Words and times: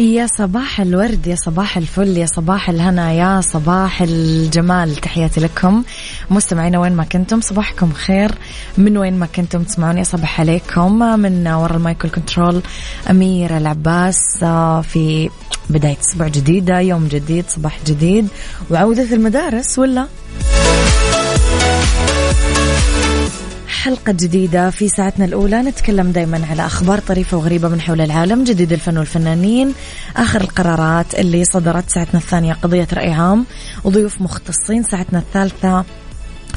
يا 0.00 0.26
صباح 0.26 0.80
الورد 0.80 1.26
يا 1.26 1.34
صباح 1.34 1.76
الفل 1.76 2.16
يا 2.16 2.26
صباح 2.26 2.68
الهنا 2.68 3.12
يا 3.12 3.40
صباح 3.40 4.02
الجمال. 4.02 4.96
تحياتي 4.96 5.40
لكم. 5.40 5.82
مستمعينا 6.30 6.78
وين 6.78 6.92
ما 6.92 7.04
كنتم 7.04 7.40
صباحكم 7.40 7.92
خير. 7.92 8.32
من 8.78 8.96
وين 8.96 9.18
ما 9.18 9.26
كنتم 9.26 9.62
تسمعوني 9.62 10.04
صباح 10.04 10.40
عليكم. 10.40 10.98
من 10.98 11.48
وراء 11.48 11.76
المايكل 11.76 12.08
كنترول 12.08 12.62
أميرة 13.10 13.58
العباس 13.58 14.42
آه، 14.42 14.80
في 14.80 15.30
بداية 15.70 15.96
أسبوع 16.00 16.28
جديدة 16.28 16.80
يوم 16.80 17.08
جديد 17.08 17.44
صباح 17.48 17.78
جديد. 17.86 18.28
وعودة 18.70 19.14
المدارس 19.14 19.78
ولا؟ 19.78 20.06
حلقة 23.70 24.12
جديدة 24.12 24.70
في 24.70 24.88
ساعتنا 24.88 25.24
الأولى. 25.24 25.62
نتكلم 25.62 26.10
دايما 26.10 26.46
على 26.50 26.66
أخبار 26.66 26.98
طريفة 26.98 27.36
وغريبة 27.36 27.68
من 27.68 27.80
حول 27.80 28.00
العالم 28.00 28.44
جديد 28.44 28.72
الفن 28.72 28.98
والفنانين 28.98 29.74
آخر 30.16 30.40
القرارات 30.40 31.14
اللي 31.14 31.44
صدرت 31.44 31.90
ساعتنا 31.90 32.20
الثانية 32.20 32.52
قضية 32.52 32.88
رأي 32.92 33.12
عام 33.12 33.46
وضيوف 33.84 34.20
مختصين 34.20 34.82
ساعتنا 34.82 35.18
الثالثة 35.18 35.84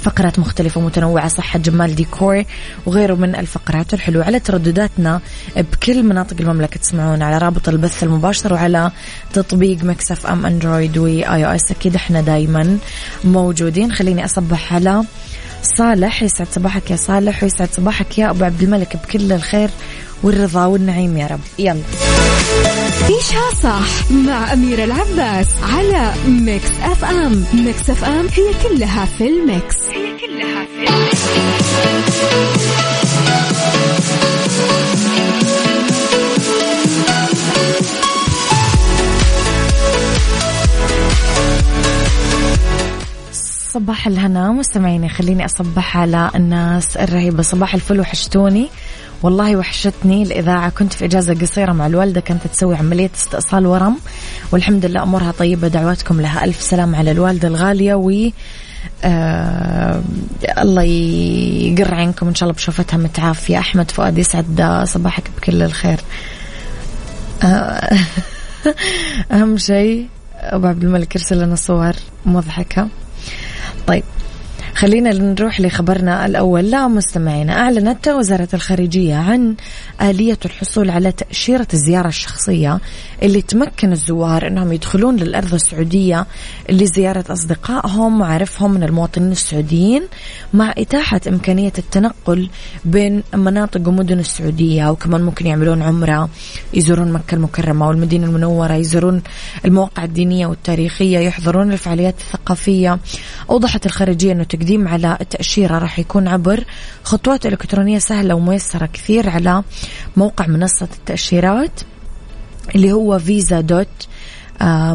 فقرات 0.01 0.39
مختلفة 0.39 0.81
ومتنوعة 0.81 1.27
صحة 1.27 1.59
جمال 1.59 1.95
ديكور 1.95 2.43
وغيره 2.85 3.15
من 3.15 3.35
الفقرات 3.35 3.93
الحلوة 3.93 4.25
على 4.25 4.39
تردداتنا 4.39 5.21
بكل 5.55 6.03
مناطق 6.03 6.35
المملكة 6.39 6.79
تسمعون 6.79 7.21
على 7.21 7.37
رابط 7.37 7.69
البث 7.69 8.03
المباشر 8.03 8.53
وعلى 8.53 8.91
تطبيق 9.33 9.83
Mix 9.83 10.27
FM 10.27 10.45
Android 10.45 10.97
و 10.97 11.23
iOS. 11.23 11.71
أكيد 11.71 11.95
إحنا 11.95 12.21
دايما 12.21 12.77
موجودين. 13.23 13.91
خليني 13.91 14.25
أصبح 14.25 14.73
على 14.73 15.03
صالح 15.63 16.23
يسعد 16.23 16.47
صباحك 16.51 16.91
يا 16.91 16.95
صالح 16.95 17.43
ويسعد 17.43 17.69
صباحك 17.73 18.17
يا 18.17 18.29
أبو 18.29 18.43
عبد 18.45 18.61
الملك 18.63 18.97
بكل 18.97 19.31
الخير 19.31 19.69
والرضا 20.23 20.65
والنعيم 20.65 21.17
يا 21.17 21.27
رب. 21.27 21.39
يلا. 21.59 21.81
عيشها 23.03 23.51
صح 23.63 24.11
مع 24.11 24.53
أميرة 24.53 24.83
العباس 24.83 25.47
على 25.73 26.13
Mix 26.27 26.71
FM. 26.83 27.45
Mix 27.53 27.89
FM 27.89 28.27
هي 28.27 28.53
كلها 28.69 29.05
في 29.05 29.27
ال 29.27 29.37
mix. 29.37 29.75
هي 29.93 30.02
صباح 43.73 44.07
الهنا 44.07 44.51
مستمعيني 44.51 45.09
خليني 45.09 45.45
أصبح 45.45 45.97
على 45.97 46.31
الناس 46.35 46.97
الرهيبة. 46.97 47.43
صباح 47.43 47.73
الفل 47.73 47.99
وحشتوني. 47.99 48.69
والله 49.23 49.55
وحشتني 49.55 50.23
الإذاعة. 50.23 50.69
كنت 50.69 50.93
في 50.93 51.05
إجازة 51.05 51.33
قصيرة 51.33 51.71
مع 51.71 51.87
الوالدة 51.87 52.21
كانت 52.21 52.47
تسوي 52.47 52.75
عملية 52.75 53.09
استئصال 53.15 53.65
ورم. 53.65 53.97
والحمد 54.51 54.85
لله 54.85 55.03
أمورها 55.03 55.31
طيبة. 55.31 55.67
دعواتكم 55.67 56.21
لها. 56.21 56.45
ألف 56.45 56.61
سلام 56.61 56.95
على 56.95 57.11
الوالدة 57.11 57.47
الغالية 57.47 57.95
و 57.95 58.11
آه 59.03 60.01
الله 60.57 60.83
يقر 60.83 61.95
عينكم 61.95 62.27
إن 62.27 62.35
شاء 62.35 62.49
الله 62.49 62.55
بشوفتها 62.55 62.97
متعافية. 62.97 63.57
أحمد 63.57 63.91
فؤاد 63.91 64.17
يسعد 64.17 64.83
صباحك 64.87 65.23
بكل 65.37 65.61
الخير. 65.61 65.99
آه 67.43 67.97
أهم 69.31 69.57
شيء 69.57 70.07
أبو 70.35 70.67
عبد 70.67 70.83
الملك 70.83 71.15
يرسل 71.15 71.41
لنا 71.41 71.55
صور 71.55 71.93
مضحكة. 72.25 72.87
طيب 73.87 74.03
خلينا 74.75 75.13
نروح 75.13 75.61
لخبرنا 75.61 76.25
الأول. 76.25 76.71
لا 76.71 76.87
مستمعينا 76.87 77.53
أعلنت 77.53 78.07
وزارة 78.07 78.47
الخارجية 78.53 79.15
عن 79.15 79.55
آلية 80.01 80.37
الحصول 80.45 80.89
على 80.89 81.11
تأشيرة 81.11 81.67
الزيارة 81.73 82.07
الشخصية 82.07 82.79
اللي 83.23 83.41
تمكن 83.41 83.91
الزوار 83.91 84.47
أنهم 84.47 84.73
يدخلون 84.73 85.15
للأرض 85.15 85.53
السعودية 85.53 86.25
لزيارة 86.69 87.23
أصدقائهم 87.29 88.21
وعرفهم 88.21 88.71
من 88.71 88.83
المواطنين 88.83 89.31
السعوديين 89.31 90.03
مع 90.53 90.73
إتاحة 90.77 91.21
إمكانية 91.27 91.73
التنقل 91.77 92.49
بين 92.85 93.23
مناطق 93.33 93.87
ومدن 93.87 94.19
السعودية. 94.19 94.91
وكمان 94.91 95.21
ممكن 95.21 95.47
يعملون 95.47 95.81
عمرة 95.81 96.29
يزورون 96.73 97.11
مكة 97.11 97.35
المكرمة 97.35 97.87
والمدينة 97.87 98.27
المنورة 98.27 98.73
يزورون 98.73 99.21
المواقع 99.65 100.03
الدينية 100.03 100.47
والتاريخية 100.47 101.19
يحضرون 101.19 101.71
الفعاليات 101.71 102.15
الثقافية. 102.19 102.99
أوضحت 103.49 103.85
الخارجية 103.85 104.31
أنه 104.31 104.43
تقديم 104.43 104.72
على 104.77 105.17
التأشيرة 105.21 105.77
راح 105.77 105.99
يكون 105.99 106.27
عبر 106.27 106.63
خطوات 107.03 107.45
إلكترونية 107.45 107.99
سهلة 107.99 108.35
وميسرة 108.35 108.85
كثير 108.85 109.29
على 109.29 109.63
موقع 110.17 110.47
منصة 110.47 110.87
التأشيرات 110.99 111.81
اللي 112.75 112.91
هو 112.91 113.19
visa 113.19 113.61
dot 113.61 114.07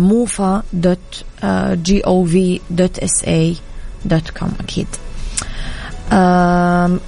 mofa 0.00 0.62
dot 0.72 1.24
G 1.72 2.00
O 2.00 2.24
V 2.24 2.60
dot 2.70 2.98
S 2.98 3.24
A 3.24 3.56
dot 4.04 4.30
com 4.30 4.52
أكيد. 4.60 4.86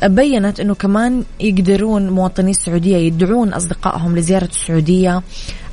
بينت 0.03 0.61
إنه 0.61 0.75
كمان 0.75 1.25
يقدرون 1.41 2.11
مواطني 2.11 2.51
السعودية 2.51 2.97
يدعون 2.97 3.53
أصدقائهم 3.53 4.17
لزيارة 4.17 4.45
السعودية 4.45 5.23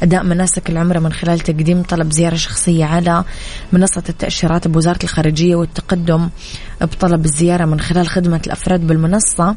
أداء 0.04 0.24
مناسك 0.24 0.70
العمرة 0.70 1.00
من 1.00 1.14
خلال 1.14 1.40
تقديم 1.40 1.84
طلب 1.84 2.12
زيارة 2.12 2.36
شخصية 2.36 2.86
على 2.86 3.24
منصة 3.72 4.04
التأشيرات 4.10 4.68
بوزارة 4.68 5.00
الخارجية 5.04 5.56
والتقدم 5.56 6.30
بطلب 6.82 7.26
الزيارة 7.26 7.66
من 7.66 7.80
خلال 7.80 8.08
خدمة 8.08 8.42
الأفراد 8.48 8.88
بالمنصة 8.88 9.56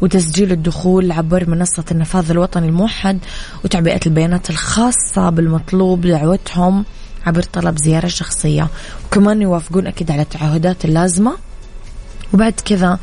وتسجيل 0.00 0.52
الدخول 0.52 1.12
عبر 1.12 1.50
منصة 1.50 1.84
النفاذ 1.90 2.30
الوطني 2.30 2.66
الموحد 2.66 3.18
وتعبئة 3.64 4.00
البيانات 4.06 4.50
الخاصة 4.50 5.30
بالمطلوب 5.30 6.00
دعوتهم 6.00 6.84
عبر 7.26 7.42
طلب 7.42 7.78
زيارة 7.78 8.06
شخصية. 8.06 8.68
وكمان 9.06 9.42
يوافقون 9.42 9.86
أكيد 9.86 10.10
على 10.10 10.22
التعهدات 10.22 10.84
اللازمة 10.84 11.32
وبعد 12.34 12.52
كذا 12.64 12.98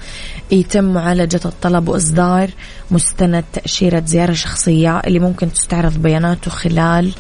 يتم 0.52 0.84
معالجة 0.84 1.40
الطلب 1.46 1.90
وإصدار 1.90 2.50
مستند 2.92 3.44
تأشيرة 3.54 4.04
زيارة 4.06 4.34
شخصية 4.34 5.00
اللي 5.00 5.20
ممكن 5.20 5.54
تستعرض 5.54 5.98
بياناته 5.98 6.52
خلال 6.52 7.14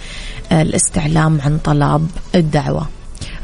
الاستعلام 0.52 1.42
عن 1.42 1.58
طلب 1.58 2.10
الدعوة. 2.36 2.88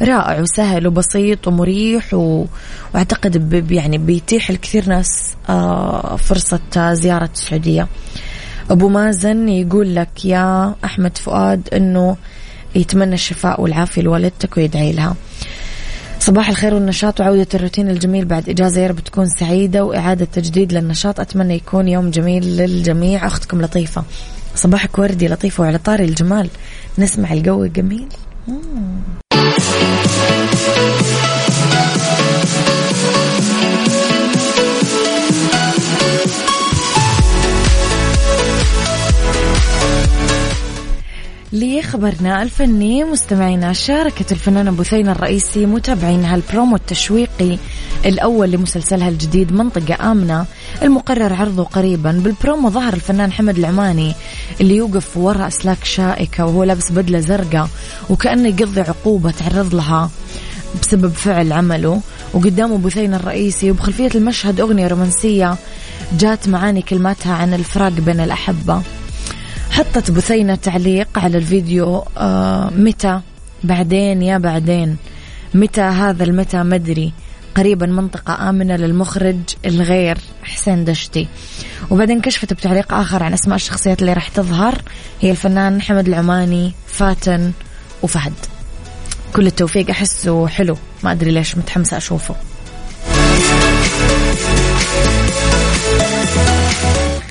رائع 0.01 0.41
وسهل 0.41 0.88
وبسيط 0.88 1.47
ومريح 1.47 2.13
و... 2.13 2.45
وأعتقد 2.94 3.50
ب... 3.50 3.71
يعني 3.71 3.97
بيتيح 3.97 4.50
الكثير 4.50 4.89
ناس 4.89 5.33
آه 5.50 6.15
فرصة 6.15 6.94
زيارة 6.94 7.29
السعودية. 7.33 7.88
أبو 8.69 8.89
مازن 8.89 9.50
يقول 9.50 9.95
لك 9.95 10.25
يا 10.25 10.75
أحمد 10.85 11.18
فؤاد 11.18 11.69
إنه 11.73 12.18
يتمنى 12.75 13.13
الشفاء 13.13 13.61
والعافية 13.61 14.01
لوالدتك 14.01 14.57
ويدعي 14.57 14.94
لها. 14.94 15.15
صباح 16.19 16.50
الخير 16.50 16.73
والنشاط 16.73 17.21
وعودة 17.21 17.47
الروتين 17.53 17.89
الجميل 17.89 18.25
بعد 18.25 18.50
إجازة. 18.50 18.81
يا 18.81 18.88
رب 18.88 19.00
تكون 19.00 19.25
سعيدة 19.25 19.83
وإعادة 19.83 20.25
تجديد 20.25 20.73
للنشاط. 20.73 21.19
أتمنى 21.19 21.56
يكون 21.56 21.88
يوم 21.88 22.09
جميل 22.12 22.57
للجميع. 22.57 23.27
أختكم 23.27 23.62
لطيفة. 23.62 24.03
صباحك 24.56 25.00
وردي 25.00 25.27
لطيفة 25.27 25.63
وعلى 25.63 25.77
طاري 25.77 26.06
الجمال. 26.06 26.50
نسمع 26.97 27.33
الجو 27.33 27.63
الجميل. 27.63 28.07
مم. 28.47 29.25
لخبرنا 41.56 42.44
الفني 42.44 43.04
مستمعينا 43.04 43.74
شاركت 43.74 44.31
الفنانة 44.31 44.72
بثينة 44.72 45.12
الرئيسي 45.12 45.66
متابعينها 45.66 46.36
البرومو 46.36 46.75
التشويقي 46.75 47.57
الأول 48.06 48.52
لمسلسلها 48.52 49.10
الجديد 49.10 49.54
منطقة 49.54 50.12
آمنة. 50.12 50.46
المقرر 50.84 51.34
عرضه 51.34 51.63
قريبا 51.63 52.12
بالبرومو 52.12 52.69
ظهر 52.69 52.94
الفنان 52.94 53.31
حمد 53.31 53.57
العماني 53.57 54.16
اللي 54.62 54.75
يوقف 54.75 55.18
وراء 55.18 55.48
أسلاك 55.48 55.84
شائكة 55.84 56.46
وهو 56.46 56.63
لابس 56.63 56.92
بدلة 56.92 57.19
زرقاء 57.19 57.69
وكأنه 58.10 58.48
يقضي 58.48 58.81
عقوبة 58.81 59.31
تعرض 59.31 59.75
لها 59.75 60.10
بسبب 60.81 61.12
فعل 61.13 61.54
عمله. 61.54 62.02
وقدامه 62.34 62.78
بثينة 62.78 63.18
الرئيسي 63.18 63.72
وبخلفية 63.72 64.10
المشهد 64.16 64.60
أغنية 64.60 64.88
رومانسية 64.88 65.56
جات 66.19 66.48
معاني 66.48 66.81
كلماتها 66.81 67.34
عن 67.34 67.54
الفراق 67.54 67.92
بين 67.92 68.19
الأحبة. 68.19 68.81
حطت 69.75 70.12
بثينة 70.12 70.56
تعليق 70.56 71.19
على 71.19 71.38
الفيديو 71.38 72.04
آه 72.18 72.69
متى؟ 72.77 73.19
بعدين 73.63 74.22
يا 74.22 74.38
بعدين. 74.38 74.98
متى 75.54 75.81
هذا 75.81 76.24
المتى؟ 76.24 76.63
مدري 76.63 77.13
قريبا 77.56 77.86
منطقة 77.86 78.50
آمنة 78.50 78.75
للمخرج 78.75 79.39
الغير 79.66 80.18
حسين 80.44 80.86
دشتي. 80.86 81.27
وبعدين 81.89 82.22
كشفت 82.22 82.54
بتعليق 82.54 82.94
آخر 82.94 83.24
عن 83.24 83.33
أسماء 83.33 83.56
الشخصيات 83.56 84.01
اللي 84.01 84.13
راح 84.13 84.27
تظهر. 84.27 84.81
هي 85.22 85.31
الفنان 85.31 85.81
حمد 85.81 86.07
العماني 86.07 86.74
فاتن 86.88 87.51
وفهد. 88.04 88.33
كل 89.33 89.48
التوفيق 89.48 89.89
أحسه 89.89 90.48
حلو. 90.48 90.78
ما 91.04 91.12
أدري 91.12 91.31
ليش 91.31 91.57
متحمسة 91.57 91.98
أشوفه. 91.98 92.36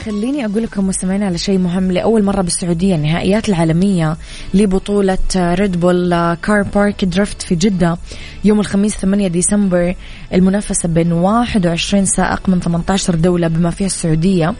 خليني 0.04 0.44
أقول 0.44 0.62
لكم 0.62 0.86
مستمعين 0.86 1.22
على 1.22 1.38
شيء 1.38 1.58
مهم. 1.58 1.92
لأول 1.92 2.24
مرة 2.24 2.42
بالسعودية 2.42 2.94
النهائيات 2.94 3.48
العالمية 3.48 4.16
لبطولة 4.54 5.18
Red 5.36 5.80
Bull 5.80 6.34
Car 6.34 6.62
Park 6.62 7.04
Drift 7.04 7.42
في 7.42 7.54
جدة 7.54 7.98
يوم 8.44 8.60
الخميس 8.60 8.96
8 8.96 9.28
ديسمبر. 9.28 9.94
المنافسة 10.34 10.88
بين 10.88 11.12
21 11.12 12.06
سائق 12.06 12.48
من 12.48 12.60
18 12.60 13.14
دولة 13.14 13.48
بما 13.48 13.70
فيها 13.70 13.86
السعودية. 13.86 14.54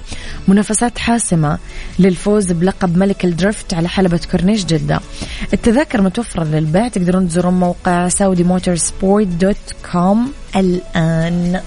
منافسات 0.48 0.98
حاسمة 0.98 1.58
للفوز 1.98 2.52
بلقب 2.52 2.96
ملك 2.96 3.24
ال 3.24 3.33
drift 3.33 3.74
على 3.74 3.88
حلبة 3.88 4.20
كورنيش 4.30 4.64
جدة. 4.64 5.00
التذاكر 5.52 6.02
متوفرة 6.02 6.44
للبيع. 6.44 6.88
تقدرون 6.88 7.28
تزورون 7.28 7.54
موقع 7.54 8.08
saudi 8.08 8.44
motorsport 8.44 9.26
dot 9.26 9.74
com. 9.92 10.32
الآن. 10.56 11.60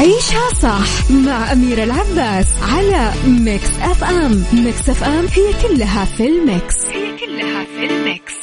عيشها 0.00 0.54
صح 0.62 1.10
مع 1.10 1.52
أميرة 1.52 1.84
العباس 1.84 2.46
على 2.62 3.12
Mix 3.26 3.68
FM. 3.82 4.44
Mix 4.52 4.88
FM 4.88 5.26
هي 5.26 5.68
كلها 5.68 6.04
في 6.04 6.26
ال 6.26 6.36
mix. 6.36 6.76
هي 6.86 7.16
كلها 7.18 7.64
في 7.64 7.86
الميكس. 7.86 8.34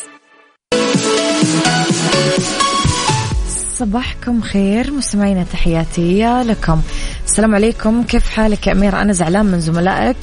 صباحكم 3.77 4.41
خير 4.41 4.91
مستمعينا 4.91 5.43
تحياتي 5.43 6.23
لكم. 6.43 6.81
السلام 7.25 7.55
عليكم. 7.55 8.03
كيف 8.03 8.29
حالك 8.29 8.67
يا 8.67 8.71
أميرة 8.71 9.01
أنا 9.01 9.13
زعلان 9.13 9.45
من 9.45 9.59
زملائك 9.59 10.17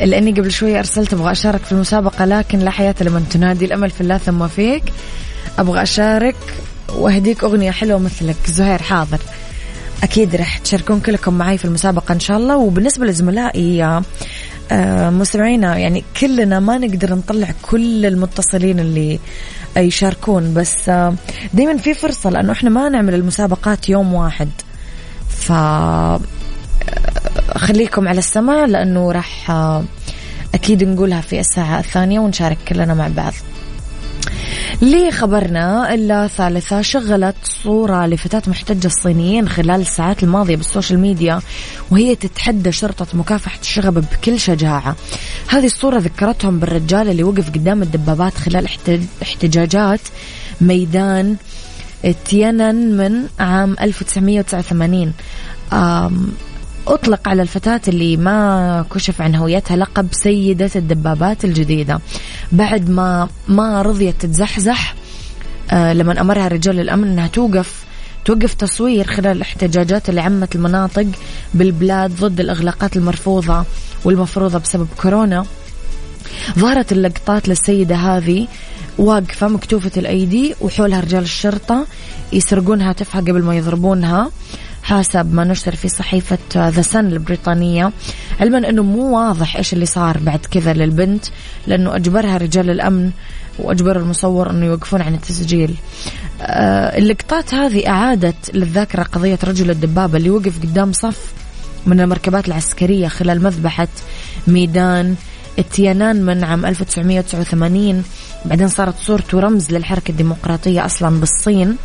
لأني 0.00 0.32
قبل 0.32 0.52
شوية 0.52 0.78
أرسلت 0.78 1.12
أبغى 1.12 1.32
أشارك 1.32 1.60
في 1.60 1.72
المسابقة 1.72 2.24
لكن 2.24 2.58
لا 2.58 2.70
حياة 2.70 2.94
لمن 3.00 3.28
تنادي 3.28 3.64
الأمل 3.64 3.90
في 3.90 4.00
الله 4.00 4.18
ثم 4.18 4.48
فيك. 4.48 4.84
أبغى 5.58 5.82
أشارك 5.82 6.36
وأهديك 6.88 7.44
أغنية 7.44 7.70
حلوة 7.70 7.98
مثلك 7.98 8.36
زهير 8.46 8.82
حاضر. 8.82 9.18
أكيد 10.02 10.36
رح 10.36 10.58
تشاركون 10.58 11.00
كلكم 11.00 11.34
معي 11.34 11.58
في 11.58 11.64
المسابقة 11.64 12.12
إن 12.12 12.20
شاء 12.20 12.36
الله. 12.36 12.56
وبالنسبة 12.56 13.06
لزملائي 13.06 14.02
آه، 14.72 15.10
مستمعينا 15.10 15.78
يعني 15.78 16.04
كلنا 16.20 16.60
ما 16.60 16.78
نقدر 16.78 17.14
نطلع 17.14 17.48
كل 17.62 18.06
المتصلين 18.06 18.80
اللي 18.80 19.20
يشاركون 19.76 20.54
بس 20.54 20.88
آه، 20.88 21.14
دايما 21.54 21.76
في 21.76 21.94
فرصة 21.94 22.30
لأنه 22.30 22.52
إحنا 22.52 22.70
ما 22.70 22.88
نعمل 22.88 23.14
المسابقات 23.14 23.88
يوم 23.88 24.14
واحد. 24.14 24.48
ف 25.28 25.52
آه، 25.52 26.20
خليكم 27.56 28.08
على 28.08 28.18
السماء 28.18 28.66
لأنه 28.66 29.12
راح 29.12 29.50
أكيد 30.54 30.84
نقولها 30.84 31.20
في 31.20 31.40
الساعة 31.40 31.78
الثانية 31.78 32.20
ونشارك 32.20 32.58
كلنا 32.68 32.94
مع 32.94 33.08
بعض. 33.08 33.32
لخبرنا 34.82 35.94
الثالثة 35.94 36.82
شغلت 36.82 37.36
صورة 37.44 38.06
لفتاة 38.06 38.42
محتجة 38.46 38.86
الصينيين 38.86 39.48
خلال 39.48 39.80
الساعات 39.80 40.22
الماضية 40.22 40.56
بالسوشيال 40.56 40.98
ميديا 40.98 41.40
وهي 41.90 42.14
تتحدى 42.14 42.72
شرطة 42.72 43.06
مكافحة 43.14 43.60
الشغب 43.60 43.94
بكل 43.94 44.40
شجاعة. 44.40 44.96
هذه 45.48 45.66
الصورة 45.66 45.98
ذكرتهم 45.98 46.58
بالرجال 46.58 47.08
اللي 47.08 47.22
وقف 47.22 47.50
قدام 47.50 47.82
الدبابات 47.82 48.34
خلال 48.34 48.68
احتجاجات 49.22 50.00
ميدان 50.60 51.36
تيانن 52.24 52.96
من 52.96 53.26
عام 53.40 53.76
1989 53.80 55.12
أطلق 56.86 57.28
على 57.28 57.42
الفتاة 57.42 57.80
اللي 57.88 58.16
ما 58.16 58.84
كشف 58.94 59.20
عن 59.20 59.34
هويتها 59.34 59.76
لقب 59.76 60.06
سيدة 60.12 60.70
الدبابات 60.76 61.44
الجديدة. 61.44 62.00
بعد 62.52 62.90
ما 62.90 63.28
ما 63.48 63.82
رضيت 63.82 64.14
تتزحزح 64.20 64.94
آه 65.70 65.92
لما 65.92 66.20
أمرها 66.20 66.48
رجال 66.48 66.80
الأمن 66.80 67.08
أنها 67.08 67.26
توقف 67.26 67.84
توقف 68.24 68.54
تصوير 68.54 69.06
خلال 69.06 69.36
الاحتجاجات 69.36 70.08
اللي 70.08 70.20
عمت 70.20 70.54
المناطق 70.56 71.06
بالبلاد 71.54 72.10
ضد 72.20 72.40
الإغلاقات 72.40 72.96
المرفوضة 72.96 73.64
والمفروضة 74.04 74.58
بسبب 74.58 74.88
كورونا. 75.02 75.46
ظهرت 76.58 76.92
اللقطات 76.92 77.48
للسيدة 77.48 77.96
هذه 77.96 78.46
واقفة 78.98 79.48
مكتوفة 79.48 79.90
الأيدي 79.96 80.54
وحولها 80.60 81.00
رجال 81.00 81.22
الشرطة 81.22 81.86
يسرقون 82.32 82.82
هاتفها 82.82 83.20
قبل 83.20 83.42
ما 83.42 83.56
يضربونها. 83.56 84.30
حسب 84.82 85.34
ما 85.34 85.44
نشر 85.44 85.74
في 85.74 85.88
صحيفة 85.88 86.38
ذا 86.56 86.82
سن 86.82 87.06
البريطانية. 87.06 87.92
علما 88.40 88.68
أنه 88.68 88.82
مو 88.82 89.18
واضح 89.18 89.56
إيش 89.56 89.72
اللي 89.72 89.86
صار 89.86 90.18
بعد 90.18 90.46
كذا 90.50 90.72
للبنت 90.72 91.24
لأنه 91.66 91.96
أجبرها 91.96 92.36
رجال 92.36 92.70
الأمن 92.70 93.10
وأجبر 93.58 93.96
المصور 93.96 94.50
أنه 94.50 94.66
يوقفون 94.66 95.02
عن 95.02 95.14
التسجيل. 95.14 95.74
آه 96.42 96.98
اللقطات 96.98 97.54
هذه 97.54 97.88
أعادت 97.88 98.54
للذاكرة 98.54 99.02
قضية 99.02 99.38
رجل 99.44 99.70
الدبابة 99.70 100.18
اللي 100.18 100.30
وقف 100.30 100.62
قدام 100.62 100.92
صف 100.92 101.32
من 101.86 102.00
المركبات 102.00 102.48
العسكرية 102.48 103.08
خلال 103.08 103.42
مذبحة 103.42 103.88
ميدان 104.46 105.14
التيانان 105.58 106.22
من 106.22 106.44
عام 106.44 106.66
1989 106.66 108.04
بعدين 108.44 108.68
صارت 108.68 108.94
صورته 108.98 109.40
رمز 109.40 109.70
للحركة 109.70 110.10
الديمقراطية 110.10 110.86
أصلا 110.86 111.20
بالصين. 111.20 111.76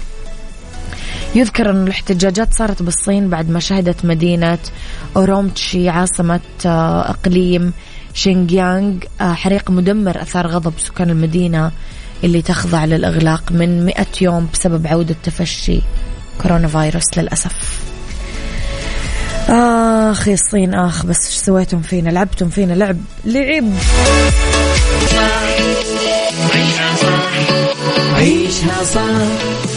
يذكر 1.35 1.69
أن 1.69 1.83
الاحتجاجات 1.83 2.53
صارت 2.53 2.83
بالصين 2.83 3.29
بعد 3.29 3.49
ما 3.49 3.59
شهدت 3.59 4.05
مدينة 4.05 4.57
أورومتشي 5.15 5.89
عاصمة 5.89 6.39
آه، 6.65 7.09
إقليم 7.09 7.73
شينجيانغ 8.13 8.93
آه، 9.21 9.33
حريق 9.33 9.71
مدمر 9.71 10.21
أثار 10.21 10.47
غضب 10.47 10.73
سكان 10.77 11.09
المدينة 11.09 11.71
اللي 12.23 12.41
تخضع 12.41 12.85
للإغلاق 12.85 13.51
من 13.51 13.85
100 13.85 13.95
يوم 14.21 14.47
بسبب 14.53 14.87
عودة 14.87 15.15
تفشي 15.23 15.81
كورونا 16.41 16.67
فيروس 16.67 17.17
للأسف. 17.17 17.79
آخ 19.49 20.27
يا 20.27 20.33
الصين 20.33 20.73
آخ 20.73 21.05
بس 21.05 21.25
إيش 21.25 21.35
سويتم 21.35 21.81
فينا؟ 21.81 22.09
لعبتم 22.09 22.49
فينا 22.49 22.73
لعب 22.73 22.97
لعب. 23.25 23.63
عيشها 26.53 26.95
صح 26.95 27.31
عيشها 28.15 28.83
صح. 28.83 29.76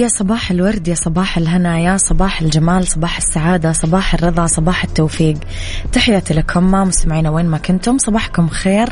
يا 0.00 0.08
صباح 0.08 0.50
الورد 0.50 0.88
يا 0.88 0.94
صباح 0.94 1.38
الهنا 1.38 1.78
يا 1.78 1.96
صباح 1.96 2.40
الجمال 2.40 2.86
صباح 2.86 3.16
السعادة 3.16 3.72
صباح 3.72 4.14
الرضا 4.14 4.46
صباح 4.46 4.84
التوفيق. 4.84 5.38
تحياتي 5.92 6.34
لكم 6.34 6.70
مستمعينا 6.70 7.30
وين 7.30 7.46
ما 7.46 7.58
كنتم 7.58 7.98
صباحكم 7.98 8.48
خير. 8.48 8.88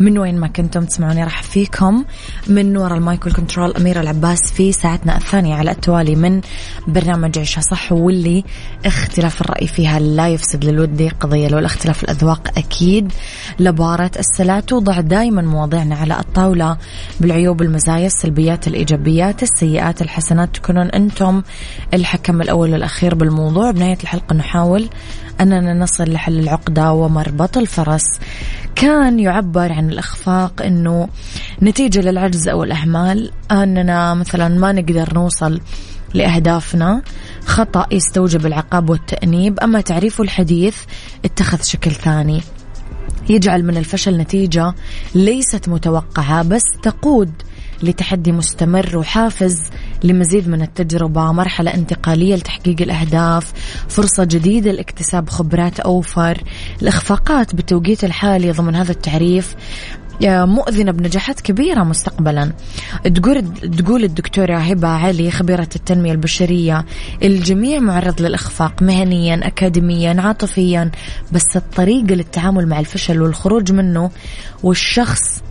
من 0.00 0.18
وين 0.18 0.40
ما 0.40 0.48
كنتم 0.48 0.84
تسمعوني 0.84 1.24
مراحب 1.24 1.42
فيكم. 1.42 2.04
من 2.46 2.76
وراء 2.76 2.98
ال 2.98 3.06
mic 3.06 3.28
control 3.28 3.76
أميرة 3.76 4.00
العباس 4.00 4.52
في 4.52 4.72
ساعتنا 4.72 5.16
الثانية 5.16 5.54
على 5.54 5.70
التوالي 5.70 6.16
من 6.16 6.40
برنامج 6.88 7.38
عيشها 7.38 7.60
صح 7.60 7.92
واللي 7.92 8.44
اختلاف 8.86 9.40
الرأي 9.40 9.66
فيها 9.66 9.98
لا 9.98 10.28
يفسد 10.28 10.64
للود 10.64 11.08
قضية 11.08 11.48
لولا 11.48 11.58
اختلاف 11.58 12.04
الأذواق 12.04 12.58
أكيد. 12.58 13.12
لبارت 13.58 14.10
السلع 14.18 14.72
نضع 14.72 15.00
دائما 15.00 15.42
مواضيعنا 15.42 15.94
على 15.96 16.20
الطاولة 16.20 16.76
بالعيوب 17.20 17.62
المزايا 17.62 18.06
السلبيات 18.06 18.68
الإيجابيات 18.68 19.42
السيئات 19.42 20.02
الحسنات 20.02 20.49
تكونون 20.52 20.86
أنتم 20.86 21.42
الحكم 21.94 22.42
الأول 22.42 22.72
والأخير 22.72 23.14
بالموضوع. 23.14 23.70
بنهاية 23.70 23.98
الحلقة 24.02 24.34
نحاول 24.34 24.88
أننا 25.40 25.74
نصل 25.74 26.12
لحل 26.12 26.38
العقدة 26.38 26.92
ومربط 26.92 27.58
الفرس 27.58 28.20
كان 28.76 29.20
يعبر 29.20 29.72
عن 29.72 29.90
الإخفاق 29.90 30.62
أنه 30.62 31.08
نتيجة 31.62 32.00
للعجز 32.00 32.48
أو 32.48 32.64
الأهمال 32.64 33.30
أننا 33.50 34.14
مثلا 34.14 34.48
ما 34.48 34.72
نقدر 34.72 35.14
نوصل 35.14 35.60
لأهدافنا. 36.14 37.02
خطأ 37.46 37.86
يستوجب 37.92 38.46
العقاب 38.46 38.90
والتأنيب. 38.90 39.60
أما 39.60 39.80
تعريفه 39.80 40.24
الحديث 40.24 40.76
اتخذ 41.24 41.62
شكل 41.62 41.90
ثاني. 41.90 42.40
يجعل 43.28 43.64
من 43.64 43.76
الفشل 43.76 44.16
نتيجة 44.16 44.74
ليست 45.14 45.68
متوقعة 45.68 46.42
بس 46.42 46.62
تقود 46.82 47.32
لتحدي 47.82 48.32
مستمر 48.32 48.96
وحافز 48.96 49.62
لمزيد 50.04 50.48
من 50.48 50.62
التجربة 50.62 51.32
مرحلة 51.32 51.74
انتقالية 51.74 52.34
لتحقيق 52.34 52.82
الأهداف 52.82 53.52
فرصة 53.88 54.24
جديدة 54.24 54.72
لاكتساب 54.72 55.28
خبرات 55.28 55.80
أوفر 55.80 56.42
الإخفاقات 56.82 57.54
بالتوقيت 57.54 58.04
الحالي 58.04 58.52
ضمن 58.52 58.74
هذا 58.74 58.92
التعريف 58.92 59.56
مؤذنة 60.28 60.92
بنجاحات 60.92 61.40
كبيرة 61.40 61.84
مستقبلا. 61.84 62.52
تقول 63.14 63.54
تقول 63.76 64.04
الدكتورة 64.04 64.56
هبة 64.56 64.88
علي 64.88 65.30
خبيرة 65.30 65.68
التنمية 65.76 66.12
البشرية 66.12 66.84
الجميع 67.22 67.78
معرض 67.78 68.22
للإخفاق 68.22 68.82
مهنيا 68.82 69.46
أكاديميا 69.46 70.20
عاطفيا 70.20 70.90
بس 71.32 71.56
الطريقة 71.56 72.14
للتعامل 72.14 72.68
مع 72.68 72.80
الفشل 72.80 73.22
والخروج 73.22 73.72
منه 73.72 74.10
والشخص 74.62 75.20
آه، 75.38 75.49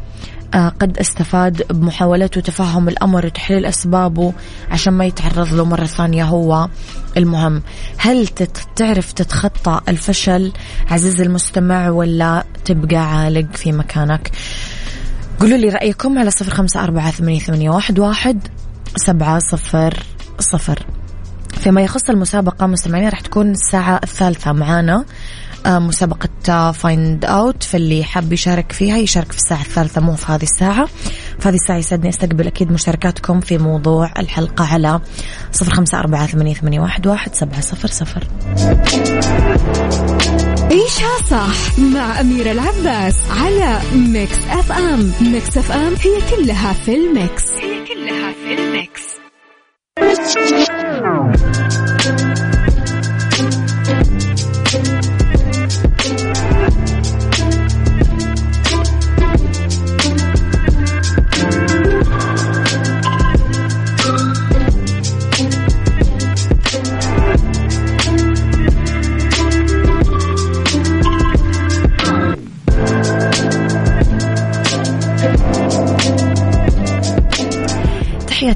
قد 0.54 0.98
استفاد 0.98 1.64
بمحاولته 1.74 2.42
تفهم 2.42 2.90
الأمر 2.90 3.26
وتحليل 3.26 3.66
أسبابه 3.66 4.34
عشان 4.72 4.94
ما 4.94 5.06
يتعرض 5.06 5.54
له 5.54 5.66
مرة 5.66 5.86
ثانية 5.86 6.24
هو 6.24 6.70
المهم. 7.18 7.62
هل 7.98 8.28
تعرف 8.76 9.12
تتخطى 9.12 9.82
الفشل 9.88 10.52
عزيز 10.92 11.22
المستمع 11.22 11.90
ولا 11.90 12.44
تبقى 12.66 12.98
عالق 12.98 13.56
في 13.56 13.72
مكانك؟ 13.72 14.32
قولوا 15.40 15.58
لي 15.58 15.70
رأيكم 15.70 16.20
على 16.20 16.32
صفر 16.32 16.54
خمسة 16.54 16.84
أربعة 16.84 17.12
ثمانية 17.40 17.70
واحد 18.00 18.48
سبعة 18.96 19.40
صفر 19.40 20.04
صفر. 20.40 20.86
فيما 21.60 21.82
يخص 21.82 22.10
المسابقة 22.10 22.68
مستمعين 22.68 23.10
راح 23.10 23.22
تكون 23.22 23.52
الساعة 23.52 24.00
الثالثة 24.04 24.52
معانا. 24.52 24.96
آه، 24.96 25.06
مسابقة 25.68 26.72
find 26.72 27.26
out 27.26 27.64
فاللي 27.64 28.04
حاب 28.04 28.34
يشارك 28.34 28.72
فيها 28.72 28.98
يشارك 28.98 29.32
في 29.32 29.38
الساعة 29.38 29.62
الثالثة 29.62 30.02
مو 30.02 30.16
في 30.16 30.32
هذه 30.32 30.44
الساعة. 30.44 30.86
في 31.40 31.50
هذه 31.50 31.56
الساعة 31.56 31.78
يسعدني 31.78 32.10
أستقبل 32.10 32.48
أكيد 32.48 32.72
مشاركاتكم 32.72 33.40
في 33.40 33.58
موضوع 33.58 34.12
الحلقة 34.20 34.66
على 34.74 35.02
صفر 35.52 35.74
خمسة 35.74 36.00
أربعة 36.00 36.28
ثمانية 36.28 36.80
واحد 36.80 37.08
واحد 37.08 37.36
سبعة 37.36 37.62
صفر 37.62 37.88
صفر. 37.88 38.28
عيشها 40.72 41.18
صح 41.30 41.80
مع 41.80 42.22
أميرة 42.22 42.52
العباس 42.52 43.16
على 43.32 43.80
Mix 43.94 44.38
FM 44.50 45.12
Mix 45.22 45.58
FM 45.58 45.94
هي 45.94 46.36
كلها 46.36 46.74
في 46.74 46.96
ال 46.96 47.05
mix. 47.05 47.44
هي 47.52 47.86
كلها 47.86 48.34
في 48.34 48.54
الميكس. 48.54 49.20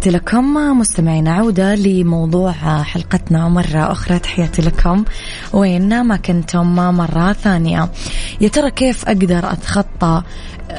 تحياتي 0.03 0.17
لكم 0.17 0.53
مستمعينا 0.79 1.33
عودة 1.33 1.75
لموضوع 1.75 2.51
حلقتنا 2.83 3.50
مرة 3.50 3.91
أخرى. 3.91 4.19
تحياتي 4.19 4.62
لكم. 4.62 5.03
وين 5.53 6.01
ما 6.01 6.15
كنتم 6.15 6.75
مرة 6.75 7.33
ثانية. 7.33 7.89
يا 8.41 8.48
ترى 8.48 8.72
كيف 8.72 9.05
أقدر 9.05 9.51
أتخطى 9.51 10.24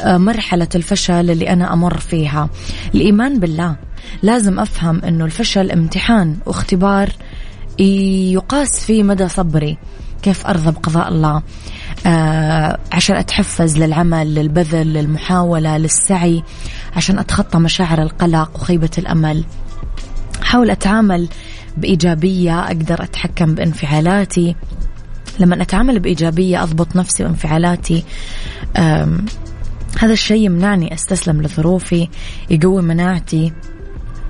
مرحلة 0.05 0.69
الفشل 0.75 1.31
اللي 1.31 1.53
أنا 1.53 1.73
أمر 1.73 1.99
فيها؟ 1.99 2.49
الإيمان 2.95 3.41
بالله. 3.41 3.77
لازم 4.23 4.61
أفهم 4.61 5.01
أنه 5.05 5.25
الفشل 5.25 5.71
امتحان 5.71 6.37
واختبار 6.47 7.11
يقاس 7.79 8.85
فيه 8.85 9.03
مدى 9.03 9.29
صبري. 9.29 9.79
كيف 10.23 10.47
أرضى 10.47 10.71
بقضاء 10.71 11.09
الله؟ 11.09 11.37
آه 11.37 11.43
عشان 12.93 13.17
أتحفز 13.17 13.79
للعمل 13.79 14.35
للبذل 14.35 14.93
للمحاولة 14.93 15.77
للسعي 15.79 16.43
عشان 16.97 17.19
أتخطى 17.19 17.59
مشاعر 17.59 18.03
القلق 18.03 18.51
وخيبة 18.55 18.91
الأمل. 18.99 19.45
حاول 20.43 20.71
أتعامل 20.71 21.29
بإيجابية 21.77 22.61
أقدر 22.61 23.03
أتحكم 23.03 23.55
بانفعالاتي. 23.55 24.57
لما 25.39 25.63
أتعامل 25.63 26.01
بإيجابية 26.01 26.63
أضبط 26.63 26.97
نفسي 26.97 27.25
وانفعالاتي. 27.25 28.05
هذا 29.99 30.13
الشيء 30.13 30.43
يمنعني 30.43 30.95
أستسلم 30.95 31.43
لظروفي 31.43 32.09
يقوي 32.51 32.83
مناعتي 32.83 33.53